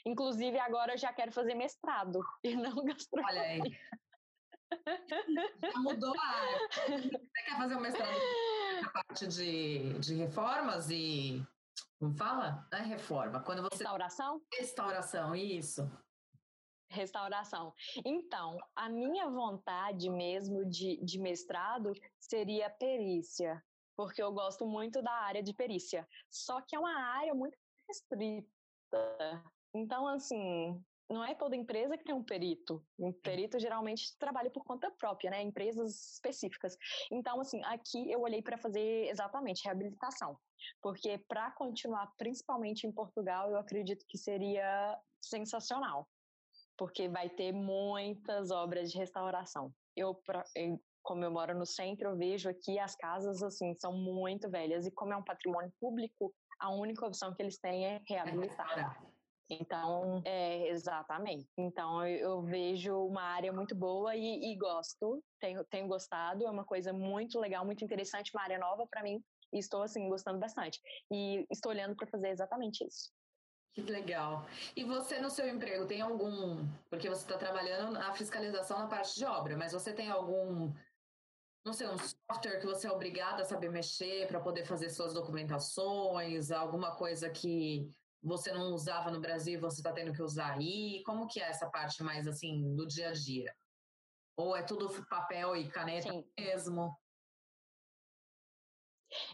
Inclusive, 0.06 0.60
agora 0.60 0.94
eu 0.94 0.98
já 0.98 1.12
quero 1.12 1.32
fazer 1.32 1.56
mestrado 1.56 2.20
e 2.44 2.56
não 2.56 2.76
gastronomia. 2.86 3.42
Olha 3.42 3.42
aí. 3.42 3.78
Já 5.62 5.80
mudou 5.80 6.14
a 6.18 6.26
área. 6.26 6.70
Você 6.88 7.44
quer 7.46 7.58
fazer 7.58 7.76
um 7.76 7.80
mestrado 7.80 8.18
na 8.82 8.90
parte 8.92 9.28
de, 9.28 10.00
de 10.00 10.16
reformas 10.16 10.90
e. 10.90 11.44
Como 12.00 12.14
fala? 12.16 12.68
Não 12.72 12.80
é 12.80 12.84
reforma. 12.84 13.42
Quando 13.42 13.62
você... 13.62 13.78
Restauração? 13.78 14.42
Restauração, 14.54 15.36
isso. 15.36 15.90
Restauração. 16.90 17.74
Então, 18.06 18.58
a 18.76 18.90
minha 18.90 19.30
vontade 19.30 20.10
mesmo 20.10 20.66
de, 20.66 20.98
de 21.04 21.20
mestrado 21.20 21.94
seria 22.20 22.70
perícia, 22.70 23.64
porque 23.96 24.22
eu 24.22 24.32
gosto 24.32 24.66
muito 24.66 25.02
da 25.02 25.12
área 25.12 25.42
de 25.42 25.54
perícia. 25.54 26.08
Só 26.30 26.62
que 26.62 26.76
é 26.76 26.80
uma 26.80 26.94
área 26.94 27.34
muito 27.34 27.58
restrita. 27.88 28.48
Então, 29.74 30.08
assim, 30.08 30.84
não 31.10 31.24
é 31.24 31.36
toda 31.36 31.56
empresa 31.56 31.98
que 31.98 32.04
tem 32.04 32.16
um 32.16 32.24
perito. 32.24 32.84
Um 32.98 33.12
perito 33.12 33.60
geralmente 33.60 34.18
trabalha 34.18 34.50
por 34.50 34.64
conta 34.64 34.92
própria, 34.92 35.32
né? 35.32 35.42
Empresas 35.42 36.14
específicas. 36.14 36.76
Então, 37.12 37.40
assim, 37.40 37.62
aqui 37.66 38.12
eu 38.12 38.22
olhei 38.22 38.42
para 38.42 38.58
fazer 38.58 39.08
exatamente 39.10 39.64
reabilitação. 39.66 40.38
Porque 40.82 41.18
para 41.28 41.52
continuar, 41.52 42.12
principalmente 42.18 42.88
em 42.88 42.92
Portugal, 42.92 43.50
eu 43.50 43.58
acredito 43.58 44.06
que 44.08 44.18
seria 44.18 44.98
sensacional. 45.22 46.08
Porque 46.78 47.08
vai 47.08 47.30
ter 47.30 47.52
muitas 47.52 48.50
obras 48.50 48.92
de 48.92 48.98
restauração. 48.98 49.72
Eu, 49.96 50.20
como 51.04 51.24
eu 51.24 51.32
moro 51.32 51.58
no 51.58 51.66
centro, 51.66 52.10
eu 52.10 52.18
vejo 52.18 52.50
aqui 52.50 52.80
as 52.80 52.96
casas, 52.96 53.44
assim, 53.44 53.76
são 53.76 53.94
muito 53.94 54.50
velhas. 54.50 54.88
E 54.88 54.92
como 54.92 55.14
é 55.14 55.18
um 55.18 55.24
patrimônio 55.24 55.72
público, 55.80 56.34
a 56.60 56.72
única 56.72 57.06
opção 57.06 57.34
que 57.36 57.44
eles 57.44 57.60
têm 57.60 57.86
é 57.86 58.02
reabilitar. 58.08 59.13
Então, 59.60 60.22
é, 60.26 60.70
exatamente. 60.70 61.48
Então, 61.58 62.06
eu, 62.08 62.18
eu, 62.18 62.42
vejo 62.42 62.96
uma 63.06 63.22
área 63.22 63.52
muito 63.52 63.76
boa 63.76 64.16
e, 64.16 64.52
e, 64.52 64.56
gosto, 64.56 65.24
tenho, 65.40 65.64
tenho 65.66 65.88
gostado, 65.88 66.46
é 66.46 66.50
uma 66.50 66.64
coisa 66.64 66.94
muito 66.94 67.40
legal, 67.40 67.66
muito 67.66 67.84
interessante, 67.84 68.32
uma 68.34 68.44
área 68.44 68.60
nova 68.60 68.86
para 68.88 69.04
mim, 69.04 69.22
e 69.52 69.60
estou, 69.60 69.82
assim, 69.82 70.08
gostando 70.10 70.40
bastante. 70.40 70.80
E 71.12 71.46
estou 71.52 71.72
olhando 71.72 71.96
para 71.96 72.08
fazer 72.08 72.30
exatamente 72.30 72.86
isso. 72.86 73.12
Que 73.74 73.82
legal. 73.82 74.46
E 74.76 74.84
você 74.84 75.20
no 75.20 75.32
seu 75.32 75.48
emprego 75.48 75.88
tem 75.88 76.00
algum, 76.02 76.64
porque 76.90 77.10
você 77.10 77.24
está 77.24 77.38
trabalhando 77.38 77.94
na 77.94 78.14
fiscalização 78.14 78.78
na 78.78 78.88
parte 78.88 79.16
de 79.16 79.26
obra, 79.26 79.58
mas 79.58 79.74
você 79.74 79.92
tem 79.92 80.12
algum, 80.12 80.72
não 81.66 81.74
sei, 81.74 81.88
um 81.88 81.98
software 81.98 82.60
que 82.60 82.68
você 82.68 82.86
é 82.86 82.92
obrigado 82.92 83.42
a 83.42 83.46
saber 83.46 83.72
mexer 83.72 84.28
para 84.28 84.40
poder 84.40 84.66
fazer 84.66 84.92
suas 84.92 85.12
documentações, 85.12 86.52
alguma 86.52 86.96
coisa 86.96 87.32
que 87.32 87.92
você 88.24 88.54
não 88.54 88.74
usava 88.74 89.12
no 89.12 89.20
Brasil 89.20 89.56
e 89.56 89.62
você 89.62 89.82
está 89.82 89.92
tendo 89.92 90.14
que 90.14 90.22
usar 90.22 90.54
aí? 90.54 91.04
Como 91.06 91.28
que 91.28 91.42
é 91.42 91.50
essa 91.50 91.70
parte 91.70 92.02
mais 92.02 92.28
assim 92.28 92.74
do 92.76 92.88
dia 92.88 93.10
a 93.10 93.14
dia? 93.14 93.54
Ou 94.38 94.56
é 94.56 94.64
tudo 94.64 94.90
papel 95.08 95.56
e 95.56 95.70
caneta 95.70 96.12
Sim. 96.12 96.26
mesmo? 96.40 96.98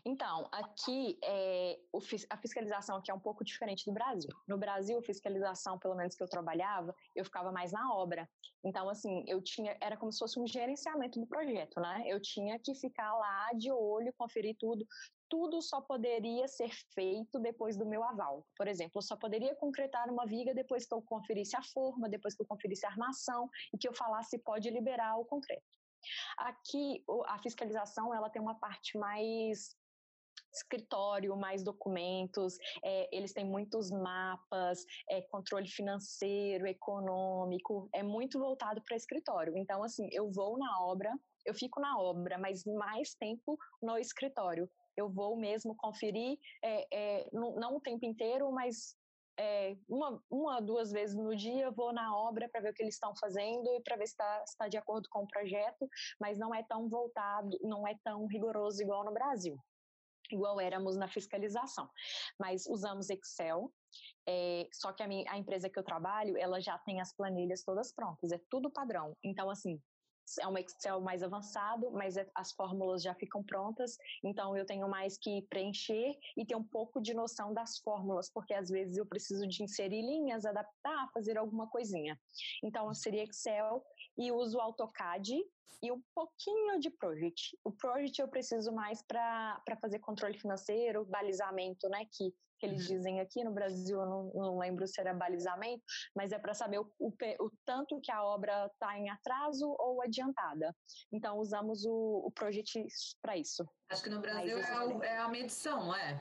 Então, 0.06 0.50
aqui 0.52 1.18
é, 1.24 1.80
o, 1.94 2.00
a 2.30 2.38
fiscalização 2.38 2.98
aqui 2.98 3.12
é 3.12 3.14
um 3.14 3.20
pouco 3.20 3.46
diferente 3.46 3.86
do 3.86 3.94
Brasil. 3.94 4.30
No 4.48 4.58
Brasil, 4.58 4.98
a 4.98 5.02
fiscalização, 5.02 5.80
pelo 5.80 5.96
menos 5.96 6.16
que 6.16 6.24
eu 6.24 6.28
trabalhava, 6.28 6.94
eu 7.16 7.24
ficava 7.24 7.52
mais 7.52 7.72
na 7.72 7.94
obra. 7.94 8.30
Então, 8.64 8.90
assim, 8.90 9.24
eu 9.28 9.42
tinha, 9.42 9.78
era 9.80 9.96
como 9.96 10.12
se 10.12 10.20
fosse 10.20 10.40
um 10.40 10.48
gerenciamento 10.48 11.20
do 11.20 11.28
projeto, 11.28 11.80
né? 11.80 12.04
Eu 12.08 12.22
tinha 12.22 12.60
que 12.60 12.76
ficar 12.76 13.14
lá 13.14 13.54
de 13.54 13.72
olho, 13.72 14.14
conferir 14.18 14.56
tudo. 14.60 14.86
Tudo 15.30 15.62
só 15.62 15.80
poderia 15.82 16.48
ser 16.48 16.72
feito 16.94 17.40
depois 17.40 17.78
do 17.78 17.86
meu 17.86 18.04
aval. 18.04 18.46
Por 18.58 18.68
exemplo, 18.68 18.94
eu 18.96 19.02
só 19.02 19.16
poderia 19.16 19.56
concretar 19.56 20.10
uma 20.10 20.26
viga 20.26 20.54
depois 20.54 20.86
que 20.88 20.94
eu 20.94 21.02
conferisse 21.02 21.56
a 21.56 21.62
forma, 21.62 22.10
depois 22.10 22.36
que 22.36 22.42
eu 22.42 22.48
conferisse 22.48 22.86
a 22.86 22.90
armação 22.90 23.50
e 23.74 23.78
que 23.78 23.88
eu 23.88 23.94
falasse 23.94 24.40
pode 24.40 24.70
liberar 24.70 25.18
o 25.18 25.26
concreto. 25.26 25.80
Aqui, 26.38 27.04
a 27.28 27.38
fiscalização 27.40 28.14
ela 28.14 28.30
tem 28.30 28.42
uma 28.42 28.58
parte 28.58 28.98
mais 28.98 29.78
escritório, 30.54 31.36
mais 31.38 31.64
documentos, 31.64 32.58
é, 32.84 33.16
eles 33.16 33.34
têm 33.34 33.46
muitos 33.46 33.92
mapas, 33.92 34.84
é, 35.10 35.22
controle 35.24 35.68
financeiro, 35.68 36.68
econômico, 36.68 37.90
é 37.94 38.02
muito 38.02 38.40
voltado 38.40 38.82
para 38.82 38.98
escritório. 38.98 39.58
Então, 39.58 39.84
assim, 39.84 40.08
eu 40.12 40.32
vou 40.32 40.58
na 40.58 40.82
obra, 40.82 41.14
eu 41.46 41.54
fico 41.54 41.80
na 41.80 42.00
obra, 42.00 42.38
mas 42.38 42.64
mais 42.66 43.14
tempo 43.16 43.58
no 43.82 43.98
escritório. 43.98 44.70
Eu 45.00 45.10
vou 45.10 45.38
mesmo 45.38 45.76
conferir, 45.76 46.38
é, 46.64 46.88
é 46.92 47.30
não, 47.32 47.78
o 47.78 47.82
tempo 47.82 48.06
inteiro, 48.06 48.52
mas 48.52 48.98
é, 49.40 49.78
uma, 49.88 50.22
uma, 50.30 50.60
duas 50.60 50.92
vezes 50.92 51.16
no 51.16 51.34
dia 51.34 51.72
vou 51.72 51.94
na 51.94 52.14
obra 52.14 52.50
para 52.50 52.60
ver 52.60 52.72
o 52.72 52.74
que 52.74 52.84
eles 52.84 52.96
estão 52.96 53.16
fazendo 53.16 53.74
e 53.74 53.82
para 53.82 53.96
ver 53.96 54.06
se 54.06 54.14
está 54.14 54.44
tá 54.58 54.68
de 54.68 54.76
acordo 54.76 55.08
com 55.10 55.24
o 55.24 55.28
projeto, 55.28 55.88
mas 56.20 56.38
não 56.38 56.54
é 56.54 56.62
tão 56.64 56.90
voltado, 56.90 57.58
não 57.62 57.88
é 57.88 57.96
tão 58.04 58.26
rigoroso 58.28 58.82
igual 58.82 59.06
no 59.06 59.14
Brasil, 59.14 59.58
igual 60.30 60.60
éramos 60.60 60.98
na 60.98 61.08
fiscalização. 61.08 61.90
Mas 62.38 62.66
usamos 62.68 63.10
Excel, 63.10 63.72
é, 64.28 64.68
só 64.74 64.92
que 64.92 65.02
a, 65.04 65.08
minha, 65.08 65.32
a 65.32 65.38
empresa 65.38 65.70
que 65.70 65.80
eu 65.80 65.84
trabalho, 65.84 66.38
ela 66.38 66.60
já 66.60 66.78
tem 66.80 67.00
as 67.00 67.14
planilhas 67.16 67.64
todas 67.64 67.94
prontas, 67.94 68.34
é 68.34 68.42
tudo 68.50 68.70
padrão. 68.70 69.16
Então, 69.24 69.50
assim, 69.50 69.82
é 70.38 70.48
um 70.48 70.58
Excel 70.58 71.02
mais 71.02 71.24
avançado, 71.24 71.92
mas 71.92 72.18
é, 72.18 72.30
as 72.36 72.52
fórmulas 72.52 73.02
já 73.02 73.14
ficam 73.16 73.44
prontas, 73.44 73.98
então 74.24 74.56
eu 74.56 74.66
tenho 74.66 74.88
mais 74.88 75.18
que 75.18 75.42
preencher 75.50 76.16
e 76.38 76.46
ter 76.46 76.56
um 76.56 76.64
pouco 76.64 77.02
de 77.02 77.14
noção 77.14 77.54
das 77.54 77.80
fórmulas, 77.80 78.30
porque 78.30 78.54
às 78.54 78.70
vezes 78.70 78.98
eu 78.98 79.06
preciso 79.06 79.48
de 79.48 79.64
inserir 79.64 80.02
linhas, 80.02 80.46
adaptar, 80.46 81.10
fazer 81.14 81.38
alguma 81.38 81.68
coisinha. 81.68 82.20
Então 82.64 82.94
seria 82.94 83.24
Excel 83.24 83.84
e 84.18 84.32
uso 84.32 84.60
AutoCAD 84.60 85.42
e 85.82 85.92
um 85.92 86.02
pouquinho 86.14 86.80
de 86.80 86.90
Project. 86.90 87.58
O 87.64 87.72
Project 87.72 88.22
eu 88.22 88.28
preciso 88.28 88.72
mais 88.72 89.02
para 89.02 89.62
fazer 89.82 90.00
controle 90.00 90.38
financeiro, 90.38 91.06
balizamento, 91.06 91.88
né, 91.90 92.06
que 92.12 92.34
que 92.60 92.66
eles 92.66 92.88
uhum. 92.88 92.96
dizem 92.96 93.20
aqui 93.20 93.44
no 93.44 93.52
Brasil, 93.52 94.00
eu 94.00 94.06
não, 94.06 94.32
não 94.34 94.60
lembro 94.60 94.86
se 94.88 95.00
era 95.00 95.14
balizamento, 95.14 95.84
mas 96.16 96.32
é 96.32 96.40
para 96.40 96.54
saber 96.54 96.80
o, 96.80 96.92
o, 97.00 97.10
o, 97.10 97.52
tanto 97.66 98.00
que 98.02 98.12
a 98.12 98.24
obra 98.24 98.68
está 98.68 98.98
em 98.98 99.10
atraso 99.10 99.76
ou 99.80 100.02
adiantada. 100.02 100.76
Então, 101.12 101.38
usamos 101.38 101.86
o, 101.86 102.28
o 102.28 102.32
Project 102.32 102.86
para 103.22 103.38
isso. 103.38 103.68
Acho 103.90 104.04
que 104.04 104.10
no 104.10 104.20
Brasil 104.20 104.58
é, 104.58 105.08
é, 105.08 105.18
a 105.18 105.28
medição, 105.28 105.96
é? 105.96 106.20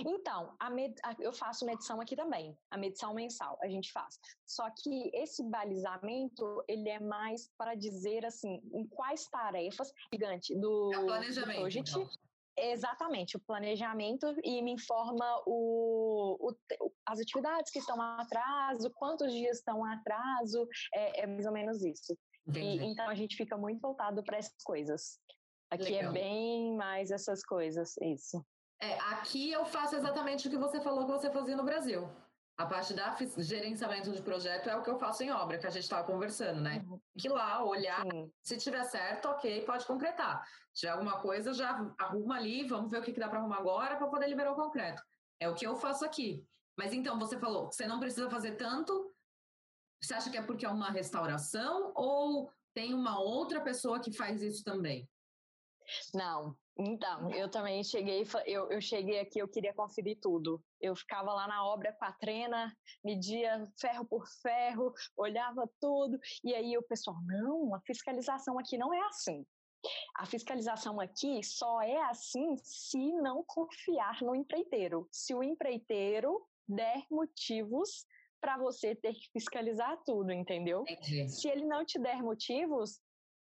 Então, 0.00 0.56
a 0.58 0.70
med, 0.70 0.94
a, 1.04 1.14
eu 1.20 1.32
faço 1.32 1.64
medição 1.64 2.00
aqui 2.00 2.16
também, 2.16 2.56
a 2.70 2.76
medição 2.76 3.14
mensal 3.14 3.56
a 3.62 3.68
gente 3.68 3.92
faz. 3.92 4.18
Só 4.44 4.68
que 4.70 5.10
esse 5.14 5.44
balizamento, 5.44 6.64
ele 6.66 6.88
é 6.88 6.98
mais 6.98 7.48
para 7.56 7.74
dizer, 7.74 8.24
assim, 8.26 8.60
em 8.72 8.86
quais 8.88 9.28
tarefas, 9.28 9.92
gigante, 10.12 10.54
do, 10.58 10.92
é 10.92 11.04
planejamento, 11.04 11.56
do 11.56 11.60
project, 11.60 11.90
então. 11.90 12.27
Exatamente, 12.58 13.36
o 13.36 13.40
planejamento 13.40 14.26
e 14.42 14.60
me 14.62 14.72
informa 14.72 15.42
o, 15.46 16.36
o, 16.40 16.90
as 17.06 17.20
atividades 17.20 17.70
que 17.70 17.78
estão 17.78 18.00
a 18.00 18.20
atraso, 18.20 18.90
quantos 18.94 19.32
dias 19.32 19.58
estão 19.58 19.84
atraso, 19.84 20.66
é, 20.94 21.22
é 21.22 21.26
mais 21.26 21.46
ou 21.46 21.52
menos 21.52 21.82
isso. 21.82 22.16
E, 22.54 22.82
então 22.82 23.08
a 23.08 23.14
gente 23.14 23.36
fica 23.36 23.56
muito 23.56 23.80
voltado 23.80 24.22
para 24.22 24.38
essas 24.38 24.62
coisas. 24.64 25.18
Aqui 25.70 25.94
é 25.94 25.96
Legal. 25.98 26.10
é 26.10 26.12
bem 26.14 26.76
mais 26.76 27.10
essas 27.10 27.44
coisas, 27.44 27.94
isso. 27.98 28.44
É, 28.80 28.94
aqui 29.12 29.50
eu 29.52 29.64
faço 29.66 29.96
exatamente 29.96 30.48
o 30.48 30.50
que 30.50 30.56
você 30.56 30.80
falou 30.80 31.04
que 31.04 31.12
você 31.12 31.30
fazia 31.30 31.56
no 31.56 31.64
Brasil. 31.64 32.08
A 32.58 32.66
parte 32.66 32.92
da 32.92 33.16
gerenciamento 33.38 34.10
de 34.10 34.20
projeto 34.20 34.68
é 34.68 34.76
o 34.76 34.82
que 34.82 34.90
eu 34.90 34.98
faço 34.98 35.22
em 35.22 35.30
obra, 35.30 35.58
que 35.58 35.66
a 35.66 35.70
gente 35.70 35.84
estava 35.84 36.04
conversando, 36.04 36.60
né? 36.60 36.84
Uhum. 36.88 37.00
Que 37.16 37.28
lá, 37.28 37.64
olhar, 37.64 38.02
Sim. 38.10 38.32
se 38.42 38.56
tiver 38.56 38.82
certo, 38.82 39.28
ok, 39.28 39.64
pode 39.64 39.86
concretar. 39.86 40.44
Se 40.74 40.80
tiver 40.80 40.90
alguma 40.90 41.20
coisa, 41.20 41.54
já 41.54 41.70
arruma 41.96 42.36
ali, 42.36 42.66
vamos 42.66 42.90
ver 42.90 42.98
o 42.98 43.02
que, 43.02 43.12
que 43.12 43.20
dá 43.20 43.28
para 43.28 43.38
arrumar 43.38 43.58
agora 43.58 43.96
para 43.96 44.08
poder 44.08 44.26
liberar 44.26 44.50
o 44.50 44.56
concreto. 44.56 45.00
É 45.38 45.48
o 45.48 45.54
que 45.54 45.64
eu 45.64 45.76
faço 45.76 46.04
aqui. 46.04 46.44
Mas 46.76 46.92
então, 46.92 47.16
você 47.16 47.38
falou, 47.38 47.70
você 47.70 47.86
não 47.86 48.00
precisa 48.00 48.28
fazer 48.28 48.56
tanto. 48.56 49.14
Você 50.02 50.14
acha 50.14 50.28
que 50.28 50.36
é 50.36 50.42
porque 50.42 50.66
é 50.66 50.68
uma 50.68 50.90
restauração 50.90 51.92
ou 51.94 52.50
tem 52.74 52.92
uma 52.92 53.20
outra 53.20 53.60
pessoa 53.60 54.00
que 54.00 54.12
faz 54.12 54.42
isso 54.42 54.64
também? 54.64 55.08
Não, 56.14 56.56
então, 56.78 57.28
eu 57.34 57.50
também 57.50 57.82
cheguei, 57.82 58.24
eu, 58.46 58.70
eu 58.70 58.80
cheguei 58.80 59.18
aqui, 59.18 59.40
eu 59.40 59.48
queria 59.48 59.74
conferir 59.74 60.18
tudo. 60.20 60.62
Eu 60.80 60.94
ficava 60.94 61.32
lá 61.32 61.48
na 61.48 61.66
obra 61.66 61.92
com 61.92 62.04
a 62.04 62.12
trena, 62.12 62.72
media 63.04 63.64
ferro 63.80 64.06
por 64.06 64.24
ferro, 64.40 64.92
olhava 65.16 65.68
tudo, 65.80 66.16
e 66.44 66.54
aí 66.54 66.78
o 66.78 66.82
pessoal, 66.82 67.16
não, 67.26 67.74
a 67.74 67.80
fiscalização 67.80 68.56
aqui 68.60 68.78
não 68.78 68.94
é 68.94 69.00
assim. 69.08 69.44
A 70.16 70.26
fiscalização 70.26 71.00
aqui 71.00 71.42
só 71.42 71.82
é 71.82 72.00
assim 72.02 72.56
se 72.62 73.12
não 73.14 73.44
confiar 73.46 74.22
no 74.22 74.34
empreiteiro. 74.34 75.08
Se 75.10 75.34
o 75.34 75.42
empreiteiro 75.42 76.46
der 76.68 77.04
motivos 77.10 78.06
para 78.40 78.56
você 78.56 78.94
ter 78.94 79.14
que 79.14 79.30
fiscalizar 79.32 80.00
tudo, 80.04 80.30
entendeu? 80.32 80.84
Entendi. 80.88 81.28
Se 81.28 81.48
ele 81.48 81.64
não 81.64 81.84
te 81.84 81.98
der 81.98 82.22
motivos, 82.22 83.00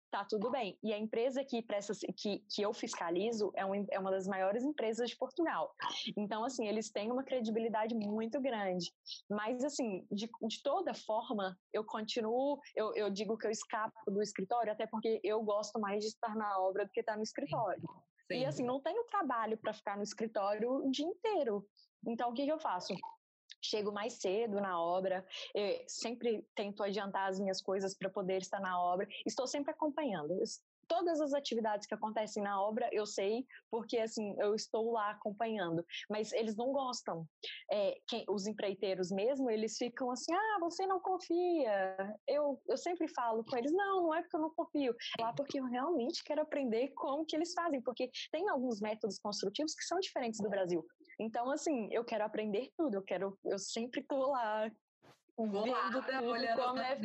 tá 0.09 0.25
tudo 0.25 0.49
bem. 0.49 0.77
E 0.83 0.93
a 0.93 0.97
empresa 0.97 1.43
que, 1.43 1.61
presta, 1.61 1.93
que, 2.17 2.39
que 2.49 2.61
eu 2.61 2.73
fiscalizo 2.73 3.51
é, 3.55 3.65
um, 3.65 3.85
é 3.89 3.99
uma 3.99 4.11
das 4.11 4.27
maiores 4.27 4.63
empresas 4.63 5.09
de 5.09 5.17
Portugal. 5.17 5.73
Então, 6.17 6.43
assim, 6.43 6.67
eles 6.67 6.91
têm 6.91 7.11
uma 7.11 7.23
credibilidade 7.23 7.95
muito 7.95 8.39
grande. 8.41 8.91
Mas, 9.29 9.63
assim, 9.63 10.05
de, 10.11 10.29
de 10.47 10.63
toda 10.63 10.93
forma, 10.93 11.57
eu 11.73 11.83
continuo, 11.83 12.59
eu, 12.75 12.93
eu 12.95 13.09
digo 13.09 13.37
que 13.37 13.47
eu 13.47 13.51
escapo 13.51 13.99
do 14.07 14.21
escritório, 14.21 14.71
até 14.71 14.87
porque 14.87 15.19
eu 15.23 15.41
gosto 15.43 15.79
mais 15.79 16.03
de 16.03 16.09
estar 16.09 16.35
na 16.35 16.59
obra 16.59 16.85
do 16.85 16.91
que 16.91 16.99
estar 16.99 17.15
no 17.15 17.23
escritório. 17.23 17.81
Sim. 18.31 18.39
E, 18.39 18.45
assim, 18.45 18.63
não 18.63 18.79
tenho 18.79 19.03
trabalho 19.05 19.57
para 19.57 19.73
ficar 19.73 19.97
no 19.97 20.03
escritório 20.03 20.71
o 20.71 20.91
dia 20.91 21.05
inteiro. 21.05 21.65
Então, 22.07 22.29
o 22.29 22.33
que, 22.33 22.45
que 22.45 22.51
eu 22.51 22.59
faço? 22.59 22.93
Chego 23.61 23.91
mais 23.91 24.13
cedo 24.13 24.59
na 24.61 24.81
obra, 24.81 25.25
sempre 25.87 26.45
tento 26.55 26.83
adiantar 26.83 27.29
as 27.29 27.39
minhas 27.39 27.61
coisas 27.61 27.95
para 27.95 28.09
poder 28.09 28.41
estar 28.41 28.59
na 28.59 28.81
obra, 28.81 29.07
estou 29.25 29.47
sempre 29.47 29.71
acompanhando. 29.71 30.37
Todas 30.87 31.21
as 31.21 31.33
atividades 31.33 31.85
que 31.85 31.93
acontecem 31.93 32.41
na 32.41 32.59
obra 32.59 32.89
eu 32.91 33.05
sei, 33.05 33.45
porque 33.69 33.99
assim, 33.99 34.35
eu 34.39 34.55
estou 34.55 34.91
lá 34.91 35.11
acompanhando, 35.11 35.85
mas 36.09 36.33
eles 36.33 36.55
não 36.55 36.71
gostam. 36.71 37.27
É, 37.71 37.95
quem, 38.07 38.25
os 38.27 38.47
empreiteiros 38.47 39.11
mesmo, 39.11 39.51
eles 39.51 39.77
ficam 39.77 40.09
assim: 40.09 40.33
ah, 40.33 40.57
você 40.59 40.87
não 40.87 40.99
confia. 40.99 42.15
Eu, 42.27 42.59
eu 42.67 42.75
sempre 42.75 43.07
falo 43.07 43.43
com 43.43 43.55
eles: 43.55 43.71
não, 43.71 44.01
não 44.01 44.15
é 44.15 44.21
porque 44.23 44.35
eu 44.35 44.41
não 44.41 44.49
confio, 44.55 44.95
é 45.19 45.21
lá 45.21 45.31
porque 45.31 45.59
eu 45.59 45.65
realmente 45.65 46.23
quero 46.23 46.41
aprender 46.41 46.87
como 46.95 47.23
que 47.23 47.35
eles 47.35 47.53
fazem, 47.53 47.83
porque 47.83 48.09
tem 48.31 48.49
alguns 48.49 48.81
métodos 48.81 49.19
construtivos 49.19 49.75
que 49.75 49.83
são 49.83 49.99
diferentes 49.99 50.39
do 50.39 50.49
Brasil. 50.49 50.83
Então, 51.19 51.51
assim, 51.51 51.89
eu 51.91 52.03
quero 52.05 52.23
aprender 52.23 52.71
tudo, 52.77 52.95
eu 52.95 53.03
quero, 53.03 53.37
eu 53.45 53.59
sempre 53.59 54.01
tô 54.03 54.31
lá 54.31 54.71
vendo 55.37 56.01
tudo, 56.05 56.29
olhando 56.29 56.61
como 56.63 56.79
é. 56.79 56.97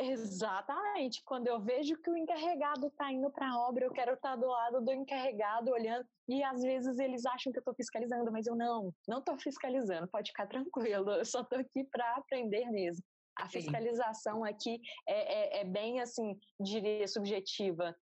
Exatamente. 0.00 1.22
Quando 1.24 1.48
eu 1.48 1.60
vejo 1.60 1.96
que 2.00 2.10
o 2.10 2.16
encarregado 2.16 2.86
está 2.86 3.10
indo 3.12 3.30
para 3.30 3.50
a 3.50 3.58
obra, 3.68 3.84
eu 3.84 3.92
quero 3.92 4.14
estar 4.14 4.30
tá 4.30 4.36
do 4.36 4.46
lado 4.46 4.80
do 4.80 4.92
encarregado 4.92 5.72
olhando. 5.72 6.06
E 6.28 6.42
às 6.42 6.62
vezes 6.62 6.98
eles 6.98 7.26
acham 7.26 7.52
que 7.52 7.58
eu 7.58 7.62
estou 7.62 7.74
fiscalizando, 7.74 8.30
mas 8.30 8.46
eu 8.46 8.54
não, 8.54 8.92
não 9.08 9.18
estou 9.18 9.36
fiscalizando. 9.38 10.08
Pode 10.08 10.30
ficar 10.30 10.46
tranquilo, 10.46 11.10
eu 11.10 11.24
só 11.24 11.40
estou 11.40 11.58
aqui 11.58 11.84
para 11.90 12.16
aprender 12.16 12.70
mesmo. 12.70 13.02
A 13.36 13.48
fiscalização 13.48 14.44
aqui 14.44 14.80
é, 15.08 15.58
é, 15.58 15.60
é 15.60 15.64
bem 15.64 16.00
assim, 16.00 16.36
diria, 16.60 17.06
subjetiva. 17.06 17.94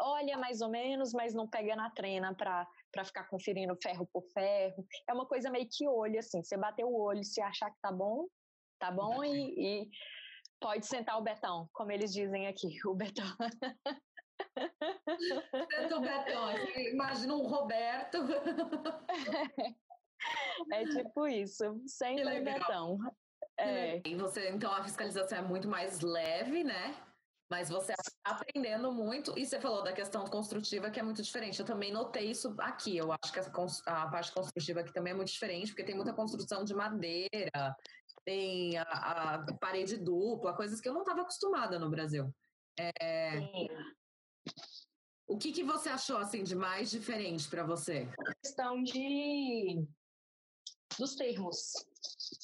Olha 0.00 0.38
mais 0.38 0.60
ou 0.60 0.70
menos, 0.70 1.12
mas 1.12 1.34
não 1.34 1.48
pega 1.48 1.74
na 1.74 1.90
trena 1.90 2.34
para 2.34 2.66
ficar 3.04 3.24
conferindo 3.28 3.76
ferro 3.82 4.08
por 4.12 4.22
ferro. 4.32 4.86
É 5.08 5.12
uma 5.12 5.26
coisa 5.26 5.50
meio 5.50 5.68
que 5.70 5.88
olho, 5.88 6.18
assim. 6.18 6.42
Você 6.42 6.56
bater 6.56 6.84
o 6.84 6.94
olho, 6.94 7.24
se 7.24 7.40
achar 7.40 7.70
que 7.70 7.80
tá 7.80 7.92
bom, 7.92 8.26
tá 8.78 8.90
bom, 8.90 9.24
e, 9.24 9.84
e 9.84 9.90
Pode 10.60 10.86
sentar 10.86 11.18
o 11.18 11.22
Betão, 11.22 11.68
como 11.72 11.90
eles 11.90 12.12
dizem 12.12 12.46
aqui, 12.46 12.68
o 12.86 12.94
Betão. 12.94 13.26
Senta 15.70 15.96
o 15.96 16.00
Betão, 16.00 16.50
imagina 16.76 17.34
um 17.34 17.46
Roberto. 17.46 18.18
É 20.70 20.84
tipo 20.84 21.26
isso, 21.26 21.80
senta 21.86 22.38
o 22.38 22.44
Betão. 22.44 22.98
É. 23.58 24.02
E 24.06 24.14
você, 24.14 24.50
então, 24.50 24.70
a 24.70 24.84
fiscalização 24.84 25.38
é 25.38 25.40
muito 25.40 25.66
mais 25.66 26.02
leve, 26.02 26.62
né? 26.62 26.94
Mas 27.50 27.68
você 27.68 27.92
está 27.92 28.12
aprendendo 28.24 28.92
muito, 28.92 29.36
e 29.36 29.44
você 29.44 29.60
falou 29.60 29.82
da 29.82 29.92
questão 29.92 30.24
construtiva, 30.26 30.90
que 30.90 31.00
é 31.00 31.02
muito 31.02 31.20
diferente. 31.20 31.58
Eu 31.58 31.66
também 31.66 31.92
notei 31.92 32.30
isso 32.30 32.54
aqui. 32.60 32.96
Eu 32.96 33.10
acho 33.12 33.32
que 33.32 33.40
a, 33.40 34.02
a 34.02 34.08
parte 34.08 34.32
construtiva 34.32 34.80
aqui 34.80 34.92
também 34.92 35.12
é 35.12 35.16
muito 35.16 35.32
diferente, 35.32 35.68
porque 35.68 35.82
tem 35.82 35.96
muita 35.96 36.14
construção 36.14 36.62
de 36.62 36.72
madeira, 36.72 37.76
tem 38.24 38.78
a, 38.78 38.82
a 38.82 39.56
parede 39.56 39.96
dupla, 39.96 40.54
coisas 40.54 40.80
que 40.80 40.88
eu 40.88 40.94
não 40.94 41.00
estava 41.00 41.22
acostumada 41.22 41.76
no 41.78 41.90
Brasil. 41.90 42.32
É, 42.78 43.40
o 45.26 45.36
que, 45.36 45.52
que 45.52 45.64
você 45.64 45.88
achou 45.88 46.18
assim 46.18 46.44
de 46.44 46.54
mais 46.54 46.90
diferente 46.90 47.48
para 47.48 47.64
você? 47.64 48.08
A 48.18 48.34
questão 48.42 48.82
de 48.82 49.84
dos 50.98 51.14
termos. 51.14 51.72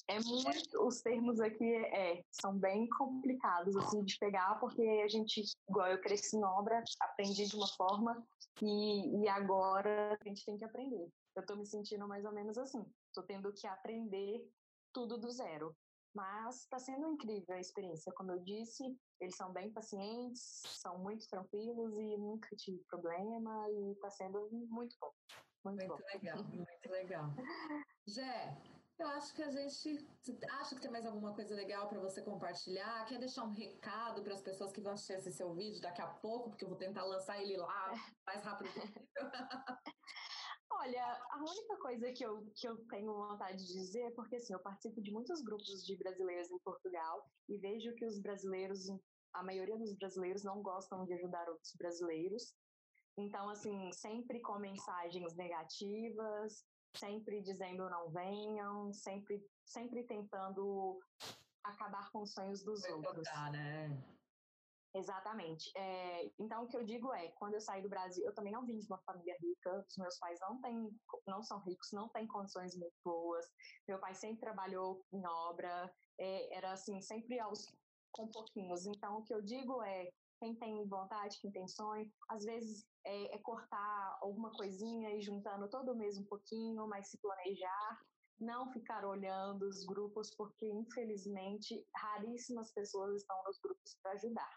É 0.09 0.21
muito, 0.21 0.87
os 0.87 1.01
termos 1.01 1.40
aqui 1.40 1.75
é, 1.75 2.23
são 2.31 2.57
bem 2.59 2.88
complicados 2.90 3.77
assim 3.77 4.05
de 4.05 4.19
pegar, 4.19 4.59
porque 4.61 4.83
a 5.05 5.09
gente, 5.09 5.42
igual 5.69 5.88
eu 5.88 6.01
cresci 6.01 6.37
em 6.37 6.45
obra, 6.45 6.83
aprendi 7.01 7.47
de 7.47 7.57
uma 7.57 7.69
forma 7.69 8.25
e, 8.62 9.23
e 9.23 9.29
agora 9.29 10.16
a 10.21 10.29
gente 10.29 10.45
tem 10.45 10.57
que 10.57 10.64
aprender. 10.64 11.09
Eu 11.35 11.40
estou 11.40 11.57
me 11.57 11.66
sentindo 11.66 12.07
mais 12.09 12.25
ou 12.25 12.33
menos 12.33 12.57
assim. 12.57 12.85
Estou 13.09 13.25
tendo 13.25 13.53
que 13.53 13.66
aprender 13.66 14.49
tudo 14.92 15.19
do 15.19 15.31
zero. 15.31 15.77
Mas 16.14 16.62
está 16.62 16.79
sendo 16.79 17.07
incrível 17.09 17.55
a 17.55 17.61
experiência. 17.61 18.11
Como 18.14 18.33
eu 18.33 18.38
disse, 18.38 18.83
eles 19.21 19.37
são 19.37 19.53
bem 19.53 19.71
pacientes, 19.71 20.62
são 20.64 20.99
muito 20.99 21.29
tranquilos 21.29 21.92
e 21.99 22.16
nunca 22.16 22.49
tive 22.57 22.83
problema 22.88 23.69
e 23.71 23.92
está 23.92 24.09
sendo 24.09 24.49
muito 24.51 24.97
bom. 24.99 25.11
Muito, 25.62 25.87
muito 25.87 25.88
bom. 25.88 26.05
legal, 26.14 26.45
muito 26.45 26.90
legal. 26.90 27.25
Jé, 28.07 28.57
eu 28.99 29.07
acho 29.09 29.35
que 29.35 29.43
a 29.43 29.51
gente. 29.51 30.09
Acha 30.53 30.75
que 30.75 30.81
tem 30.81 30.91
mais 30.91 31.05
alguma 31.05 31.35
coisa 31.35 31.55
legal 31.55 31.89
para 31.89 32.01
você 32.01 32.23
compartilhar? 32.23 33.05
Quer 33.07 33.19
deixar 33.19 33.45
um 33.45 33.53
recado 33.53 34.23
para 34.23 34.35
as 34.35 34.43
pessoas 34.43 34.73
que 34.73 34.81
vão 34.81 34.93
assistir 34.93 35.15
esse 35.15 35.33
seu 35.33 35.55
vídeo 35.55 35.81
daqui 35.81 36.01
a 36.01 36.07
pouco, 36.07 36.51
porque 36.51 36.65
eu 36.65 36.69
vou 36.69 36.79
tentar 36.79 37.05
lançar 37.05 37.41
ele 37.41 37.57
lá 37.57 37.93
mais 38.27 38.43
rápido 38.43 38.73
possível? 38.73 39.07
Olha, 40.73 41.21
a 41.31 41.39
única 41.39 41.77
coisa 41.79 42.13
que 42.13 42.25
eu, 42.25 42.47
que 42.55 42.69
eu 42.69 42.77
tenho 42.89 43.13
vontade 43.13 43.59
de 43.59 43.73
dizer 43.73 44.03
é 44.03 44.11
porque 44.11 44.37
assim, 44.37 44.53
eu 44.53 44.61
participo 44.61 45.01
de 45.01 45.13
muitos 45.13 45.43
grupos 45.43 45.85
de 45.85 45.97
brasileiros 45.97 46.51
em 46.51 46.59
Portugal 46.59 47.25
e 47.49 47.57
vejo 47.59 47.95
que 47.95 48.05
os 48.05 48.21
brasileiros, 48.21 48.87
a 49.35 49.43
maioria 49.43 49.79
dos 49.79 49.95
brasileiros 49.95 50.43
não 50.43 50.63
gostam 50.63 51.05
de 51.05 51.15
ajudar 51.15 51.49
outros 51.49 51.75
brasileiros. 51.77 52.55
Então, 53.19 53.49
assim, 53.49 53.91
sempre 53.93 54.41
com 54.41 54.59
mensagens 54.59 55.35
negativas, 55.35 56.67
sempre 56.99 57.41
dizendo 57.43 57.89
não 57.89 58.11
venham, 58.11 58.93
sempre, 58.93 59.45
sempre 59.65 60.05
tentando 60.05 61.01
acabar 61.65 62.11
com 62.11 62.23
os 62.23 62.33
sonhos 62.33 62.63
dos 62.63 62.83
Vai 62.83 62.93
outros. 62.93 63.29
Tocar, 63.29 63.53
né? 63.53 63.91
Exatamente. 64.95 65.71
É, 65.77 66.31
então, 66.39 66.65
o 66.65 66.69
que 66.69 66.77
eu 66.77 66.83
digo 66.83 67.13
é, 67.13 67.29
quando 67.33 67.55
eu 67.55 67.61
saí 67.61 67.83
do 67.83 67.89
Brasil, 67.89 68.25
eu 68.25 68.35
também 68.35 68.53
não 68.53 68.65
vim 68.65 68.79
de 68.79 68.87
uma 68.87 68.99
família 69.03 69.37
rica, 69.39 69.85
os 69.87 69.97
meus 69.99 70.19
pais 70.19 70.39
não, 70.41 70.59
têm, 70.63 70.91
não 71.27 71.43
são 71.43 71.59
ricos, 71.61 71.93
não 71.93 72.09
têm 72.09 72.27
condições 72.27 72.75
muito 72.75 72.95
boas, 73.05 73.45
meu 73.87 73.99
pai 73.99 74.15
sempre 74.15 74.41
trabalhou 74.41 75.05
em 75.13 75.27
obra, 75.27 75.93
é, 76.19 76.57
era 76.57 76.73
assim, 76.73 77.01
sempre 77.03 77.39
aos, 77.39 77.71
com 78.11 78.27
pouquinhos. 78.29 78.87
Então, 78.87 79.19
o 79.19 79.23
que 79.23 79.35
eu 79.35 79.43
digo 79.43 79.83
é, 79.83 80.11
quem 80.41 80.55
tem 80.55 80.87
vontade, 80.89 81.39
quem 81.41 81.51
tem 81.51 81.69
sonho, 81.69 82.11
às 82.31 82.45
vezes 82.45 82.87
é, 83.07 83.37
é 83.37 83.38
cortar 83.38 84.19
alguma 84.21 84.51
coisinha 84.53 85.14
e 85.14 85.23
juntando 85.23 85.69
todo 85.69 85.95
mês 85.95 86.19
um 86.19 86.25
pouquinho, 86.25 86.87
mas 86.88 87.09
se 87.09 87.19
planejar, 87.19 88.01
não 88.38 88.71
ficar 88.73 89.05
olhando 89.05 89.62
os 89.62 89.85
grupos, 89.87 90.35
porque 90.37 90.66
infelizmente 90.66 91.87
raríssimas 91.95 92.73
pessoas 92.73 93.23
estão 93.23 93.42
nos 93.45 93.59
grupos 93.61 93.97
para 94.03 94.12
ajudar. 94.12 94.51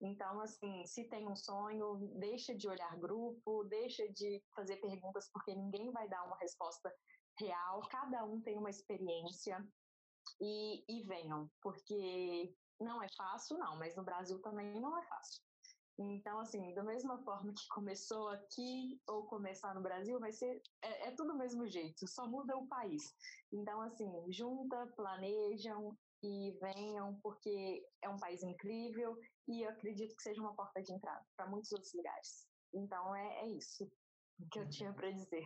Então, 0.00 0.40
assim, 0.40 0.84
se 0.86 1.08
tem 1.08 1.26
um 1.26 1.34
sonho, 1.34 1.96
deixa 2.18 2.54
de 2.54 2.68
olhar 2.68 2.96
grupo, 2.98 3.64
deixa 3.64 4.06
de 4.12 4.42
fazer 4.54 4.76
perguntas, 4.76 5.30
porque 5.32 5.54
ninguém 5.54 5.90
vai 5.90 6.08
dar 6.08 6.24
uma 6.24 6.36
resposta 6.38 6.92
real, 7.38 7.80
cada 7.88 8.24
um 8.24 8.40
tem 8.40 8.58
uma 8.58 8.70
experiência 8.70 9.64
e, 10.40 10.84
e 10.88 11.02
venham, 11.04 11.50
porque 11.62 12.54
não 12.80 13.02
é 13.02 13.08
fácil, 13.16 13.58
não, 13.58 13.76
mas 13.76 13.96
no 13.96 14.04
Brasil 14.04 14.40
também 14.40 14.80
não 14.80 14.96
é 14.96 15.06
fácil. 15.06 15.47
Então, 15.98 16.38
assim, 16.38 16.72
da 16.74 16.82
mesma 16.84 17.18
forma 17.24 17.52
que 17.52 17.66
começou 17.68 18.28
aqui 18.28 19.00
ou 19.08 19.26
começar 19.26 19.74
no 19.74 19.82
Brasil, 19.82 20.20
vai 20.20 20.32
ser 20.32 20.62
é, 20.82 21.08
é 21.08 21.10
tudo 21.10 21.32
do 21.32 21.38
mesmo 21.38 21.66
jeito, 21.66 22.06
só 22.06 22.26
muda 22.26 22.56
o 22.56 22.68
país. 22.68 23.02
Então, 23.52 23.80
assim, 23.82 24.08
junta, 24.30 24.86
planejam, 24.96 25.96
e 26.22 26.58
venham, 26.60 27.18
porque 27.22 27.84
é 28.02 28.08
um 28.08 28.16
país 28.16 28.42
incrível 28.42 29.16
e 29.46 29.62
eu 29.62 29.70
acredito 29.70 30.14
que 30.16 30.22
seja 30.22 30.40
uma 30.40 30.54
porta 30.54 30.82
de 30.82 30.92
entrada 30.92 31.24
para 31.36 31.48
muitos 31.48 31.70
outros 31.72 31.92
lugares. 31.94 32.46
Então 32.74 33.14
é, 33.14 33.42
é 33.42 33.48
isso 33.50 33.90
que 34.50 34.58
eu 34.58 34.68
tinha 34.68 34.92
para 34.92 35.10
dizer. 35.10 35.44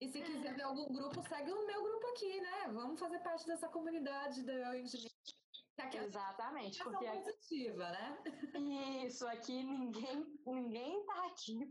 E 0.00 0.08
se 0.08 0.20
quiser 0.20 0.54
ver 0.54 0.62
algum 0.62 0.92
grupo, 0.92 1.22
segue 1.28 1.52
o 1.52 1.66
meu 1.66 1.82
grupo 1.82 2.06
aqui, 2.08 2.40
né? 2.40 2.72
Vamos 2.72 2.98
fazer 2.98 3.20
parte 3.20 3.46
dessa 3.46 3.68
comunidade 3.68 4.42
da 4.42 4.72
Exatamente, 5.76 6.82
porque 6.84 7.04
positiva, 7.04 7.90
né? 7.90 8.22
Isso, 9.04 9.26
aqui 9.26 9.64
ninguém 9.64 10.24
ninguém 10.46 11.04
tá 11.04 11.26
aqui 11.26 11.66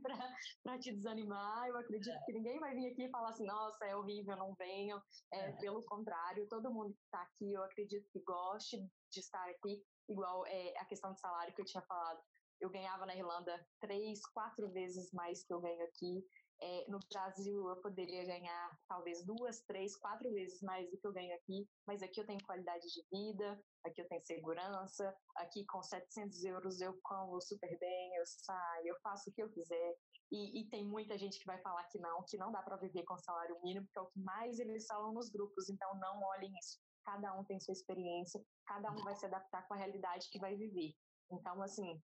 para 0.64 0.78
te 0.78 0.94
desanimar. 0.94 1.68
Eu 1.68 1.78
acredito 1.78 2.14
é. 2.14 2.26
que 2.26 2.34
ninguém 2.34 2.60
vai 2.60 2.74
vir 2.74 2.92
aqui 2.92 3.04
e 3.04 3.10
falar 3.10 3.30
assim, 3.30 3.46
nossa, 3.46 3.86
é 3.86 3.96
horrível, 3.96 4.36
não 4.36 4.54
venham. 4.56 5.02
É, 5.32 5.50
é. 5.50 5.52
Pelo 5.54 5.84
contrário, 5.86 6.48
todo 6.50 6.74
mundo 6.74 6.94
que 6.94 7.04
está 7.04 7.22
aqui, 7.22 7.54
eu 7.54 7.64
acredito 7.64 8.08
que 8.12 8.22
goste 8.22 8.78
de 9.12 9.20
estar 9.20 9.50
aqui. 9.50 9.82
Igual 10.10 10.46
é, 10.48 10.74
a 10.80 10.86
questão 10.86 11.14
de 11.14 11.20
salário 11.22 11.54
que 11.54 11.62
eu 11.62 11.66
tinha 11.66 11.84
falado. 11.84 12.22
Eu 12.60 12.70
ganhava 12.70 13.06
na 13.06 13.16
Irlanda 13.16 13.66
três, 13.80 14.22
quatro 14.28 14.70
vezes 14.72 15.12
mais 15.12 15.44
que 15.46 15.54
eu 15.54 15.62
ganho 15.62 15.84
aqui. 15.86 16.26
É, 16.66 16.86
no 16.88 16.98
Brasil, 17.12 17.68
eu 17.68 17.76
poderia 17.82 18.24
ganhar 18.24 18.80
talvez 18.88 19.26
duas, 19.26 19.60
três, 19.68 19.98
quatro 19.98 20.32
vezes 20.32 20.62
mais 20.62 20.90
do 20.90 20.98
que 20.98 21.06
eu 21.06 21.12
ganho 21.12 21.36
aqui, 21.36 21.68
mas 21.86 22.02
aqui 22.02 22.22
eu 22.22 22.26
tenho 22.26 22.42
qualidade 22.46 22.88
de 22.88 23.06
vida, 23.12 23.62
aqui 23.86 24.00
eu 24.02 24.08
tenho 24.08 24.26
segurança, 24.26 25.14
aqui 25.36 25.66
com 25.66 25.84
700 25.84 26.42
euros 26.46 26.80
eu 26.80 26.98
como 27.04 27.42
super 27.42 27.78
bem, 27.78 28.16
eu 28.16 28.24
saio, 28.26 28.88
eu 28.88 28.96
faço 29.02 29.30
o 29.30 29.34
que 29.34 29.44
eu 29.44 29.52
quiser. 29.52 29.98
E, 30.32 30.62
e 30.62 30.70
tem 30.70 30.88
muita 30.88 31.18
gente 31.18 31.38
que 31.38 31.46
vai 31.46 31.62
falar 31.62 31.84
que 31.90 32.00
não, 32.00 32.24
que 32.24 32.38
não 32.38 32.50
dá 32.50 32.62
para 32.62 32.78
viver 32.78 33.04
com 33.04 33.18
salário 33.18 33.60
mínimo, 33.62 33.86
que 33.92 34.00
é 34.00 34.02
o 34.02 34.08
que 34.08 34.22
mais 34.22 34.58
eles 34.58 34.86
falam 34.88 35.14
nos 35.14 35.30
grupos, 35.30 35.70
então 35.70 36.00
não 36.00 36.24
olhem 36.24 36.58
isso. 36.58 36.80
Cada 37.04 37.38
um 37.38 37.44
tem 37.44 37.60
sua 37.60 37.74
experiência, 37.74 38.42
cada 38.66 38.90
um 38.90 39.04
vai 39.04 39.16
se 39.18 39.26
adaptar 39.26 39.68
com 39.68 39.74
a 39.74 39.78
realidade 39.78 40.30
que 40.32 40.40
vai 40.40 40.56
viver. 40.56 40.96
Então, 41.30 41.62
assim, 41.62 42.02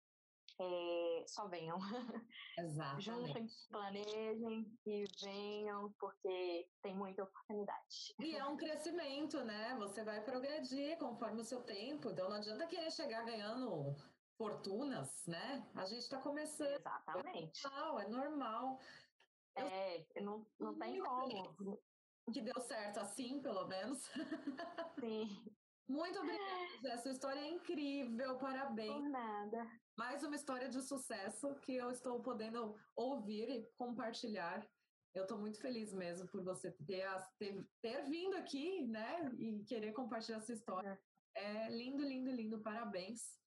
é, 0.61 1.25
só 1.27 1.49
venham. 1.49 1.79
Exatamente. 2.59 3.05
Juntem, 3.05 3.47
planejem 3.71 4.79
e 4.87 5.05
venham, 5.23 5.93
porque 5.99 6.69
tem 6.83 6.95
muita 6.95 7.25
oportunidade. 7.25 8.15
E 8.21 8.37
é 8.37 8.45
um 8.45 8.57
crescimento, 8.57 9.43
né? 9.45 9.77
Você 9.79 10.05
vai 10.05 10.23
progredir 10.23 10.99
conforme 10.99 11.41
o 11.41 11.45
seu 11.45 11.63
tempo. 11.63 12.11
Então 12.11 12.29
não 12.29 12.37
adianta 12.37 12.67
querer 12.67 12.91
chegar 12.91 13.25
ganhando 13.25 13.95
fortunas, 14.37 15.25
né? 15.27 15.67
A 15.75 15.85
gente 15.85 16.03
está 16.03 16.21
começando. 16.21 16.75
Exatamente. 16.75 17.67
É 17.67 17.71
normal, 17.71 18.01
é 18.01 18.09
normal. 18.09 18.79
É, 19.57 20.21
não, 20.21 20.47
não 20.59 20.79
tem 20.79 20.99
como. 21.03 21.81
Que 22.33 22.41
deu 22.41 22.61
certo 22.61 23.01
assim, 23.01 23.41
pelo 23.43 23.67
menos. 23.67 24.11
Sim. 24.99 25.29
Muito 25.89 26.19
obrigada, 26.21 26.79
Jé. 26.81 26.97
Sua 26.99 27.11
história 27.11 27.41
é 27.41 27.51
incrível, 27.51 28.39
parabéns. 28.39 28.93
Por 28.93 29.11
nada. 29.11 29.82
Mais 29.97 30.23
uma 30.23 30.37
história 30.37 30.69
de 30.69 30.81
sucesso 30.81 31.55
que 31.57 31.75
eu 31.75 31.91
estou 31.91 32.23
podendo 32.23 32.75
ouvir 32.97 33.51
e 33.51 33.67
compartilhar. 33.77 34.67
Eu 35.15 35.25
estou 35.25 35.39
muito 35.39 35.61
feliz 35.61 35.93
mesmo 35.93 36.27
por 36.29 36.43
você 36.43 36.73
ter, 36.87 37.07
ter, 37.39 37.69
ter, 37.83 38.03
vindo 38.09 38.35
aqui, 38.37 38.87
né? 38.87 39.31
E 39.39 39.63
querer 39.65 39.93
compartilhar 39.93 40.39
essa 40.39 40.53
história. 40.53 40.99
É 41.35 41.69
lindo, 41.69 42.03
lindo, 42.03 42.31
lindo. 42.31 42.63
Parabéns. 42.63 43.39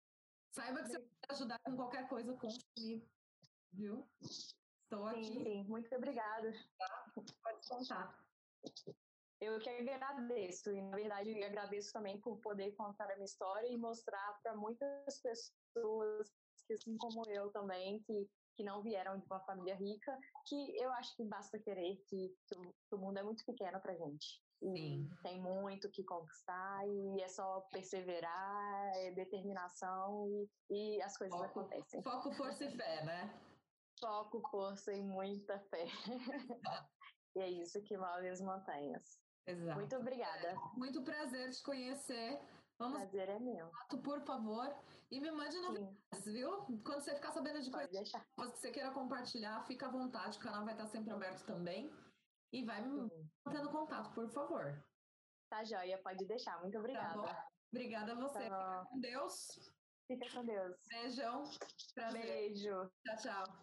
Saiba 0.51 0.83
que 0.83 0.89
você 0.89 0.99
pode 0.99 1.11
ajudar 1.31 1.59
com 1.65 1.75
qualquer 1.75 2.07
coisa, 2.07 2.33
comigo, 2.33 3.09
viu? 3.73 4.07
Estou 4.21 5.05
aqui. 5.07 5.23
Sim, 5.23 5.43
sim. 5.43 5.63
muito 5.63 5.93
obrigada. 5.95 6.53
Tá? 6.77 7.11
Pode 7.43 7.67
contar. 7.67 8.25
Eu 9.41 9.59
que 9.59 9.69
agradeço, 9.69 10.71
e 10.71 10.81
na 10.81 10.95
verdade 10.95 11.43
agradeço 11.43 11.91
também 11.91 12.19
por 12.21 12.39
poder 12.39 12.71
contar 12.75 13.11
a 13.11 13.15
minha 13.15 13.25
história 13.25 13.67
e 13.67 13.77
mostrar 13.77 14.39
para 14.41 14.55
muitas 14.55 15.21
pessoas 15.21 16.31
que, 16.65 16.73
assim 16.73 16.97
como 16.97 17.23
eu 17.29 17.51
também, 17.51 18.01
que, 18.03 18.29
que 18.55 18.63
não 18.63 18.81
vieram 18.81 19.19
de 19.19 19.25
uma 19.25 19.39
família 19.41 19.75
rica, 19.75 20.17
que 20.47 20.77
eu 20.81 20.91
acho 20.93 21.15
que 21.15 21.23
basta 21.25 21.59
querer, 21.59 21.97
que, 22.07 22.33
que, 22.47 22.95
o, 22.95 22.97
mundo 22.97 23.17
é 23.17 23.23
muito 23.23 23.43
pequeno 23.45 23.79
para 23.81 23.95
gente. 23.95 24.43
Sim. 24.57 25.09
tem 25.21 25.39
muito 25.39 25.91
que 25.91 26.03
conquistar 26.05 26.87
e 26.87 27.21
é 27.21 27.27
só 27.27 27.59
perseverar, 27.71 28.95
é 28.95 29.11
determinação 29.11 30.27
e, 30.71 30.95
e 30.95 31.01
as 31.01 31.15
coisas 31.17 31.37
foco, 31.37 31.59
acontecem. 31.59 32.01
Foco, 32.01 32.31
força 32.31 32.65
e 32.65 32.75
fé, 32.75 33.03
né? 33.03 33.41
Foco, 33.99 34.41
força 34.49 34.93
e 34.93 35.03
muita 35.03 35.59
fé. 35.59 35.85
e 37.35 37.41
é 37.41 37.49
isso 37.49 37.83
que 37.83 37.97
move 37.97 38.27
as 38.29 38.41
montanhas. 38.41 39.24
Exato. 39.47 39.79
Muito 39.79 39.95
obrigada. 39.95 40.55
Muito 40.75 41.03
prazer 41.03 41.51
te 41.51 41.63
conhecer. 41.63 42.39
Vamos 42.77 42.97
prazer 42.97 43.29
é 43.29 43.39
meu. 43.39 43.69
Por 44.03 44.21
favor. 44.21 44.75
E 45.11 45.19
me 45.19 45.31
mande 45.31 45.57
novidades, 45.59 46.25
viu? 46.25 46.65
Quando 46.83 47.01
você 47.01 47.15
ficar 47.15 47.31
sabendo 47.31 47.61
de 47.61 47.71
coisas 47.71 48.11
que 48.11 48.19
você 48.35 48.71
queira 48.71 48.91
compartilhar, 48.91 49.63
fica 49.65 49.87
à 49.87 49.91
vontade. 49.91 50.37
O 50.37 50.41
canal 50.41 50.65
vai 50.65 50.73
estar 50.73 50.87
sempre 50.87 51.13
aberto 51.13 51.45
também. 51.45 51.93
E 52.51 52.63
vai 52.63 52.81
me 52.81 53.09
mantendo 53.45 53.69
contato, 53.69 54.13
por 54.13 54.29
favor. 54.29 54.83
Tá 55.49 55.63
joia, 55.63 55.97
pode 55.99 56.25
deixar. 56.25 56.59
Muito 56.61 56.77
obrigada. 56.77 57.21
Tá 57.21 57.47
obrigada 57.71 58.13
a 58.13 58.15
você. 58.15 58.49
Tá 58.49 58.83
Fica 58.83 58.89
com 58.89 58.99
Deus. 58.99 59.73
Fica 60.07 60.29
com 60.33 60.45
Deus. 60.45 60.75
Beijão. 60.87 61.43
Prazer. 61.93 62.21
Beijo. 62.21 62.91
Tchau, 63.03 63.17
tchau. 63.21 63.59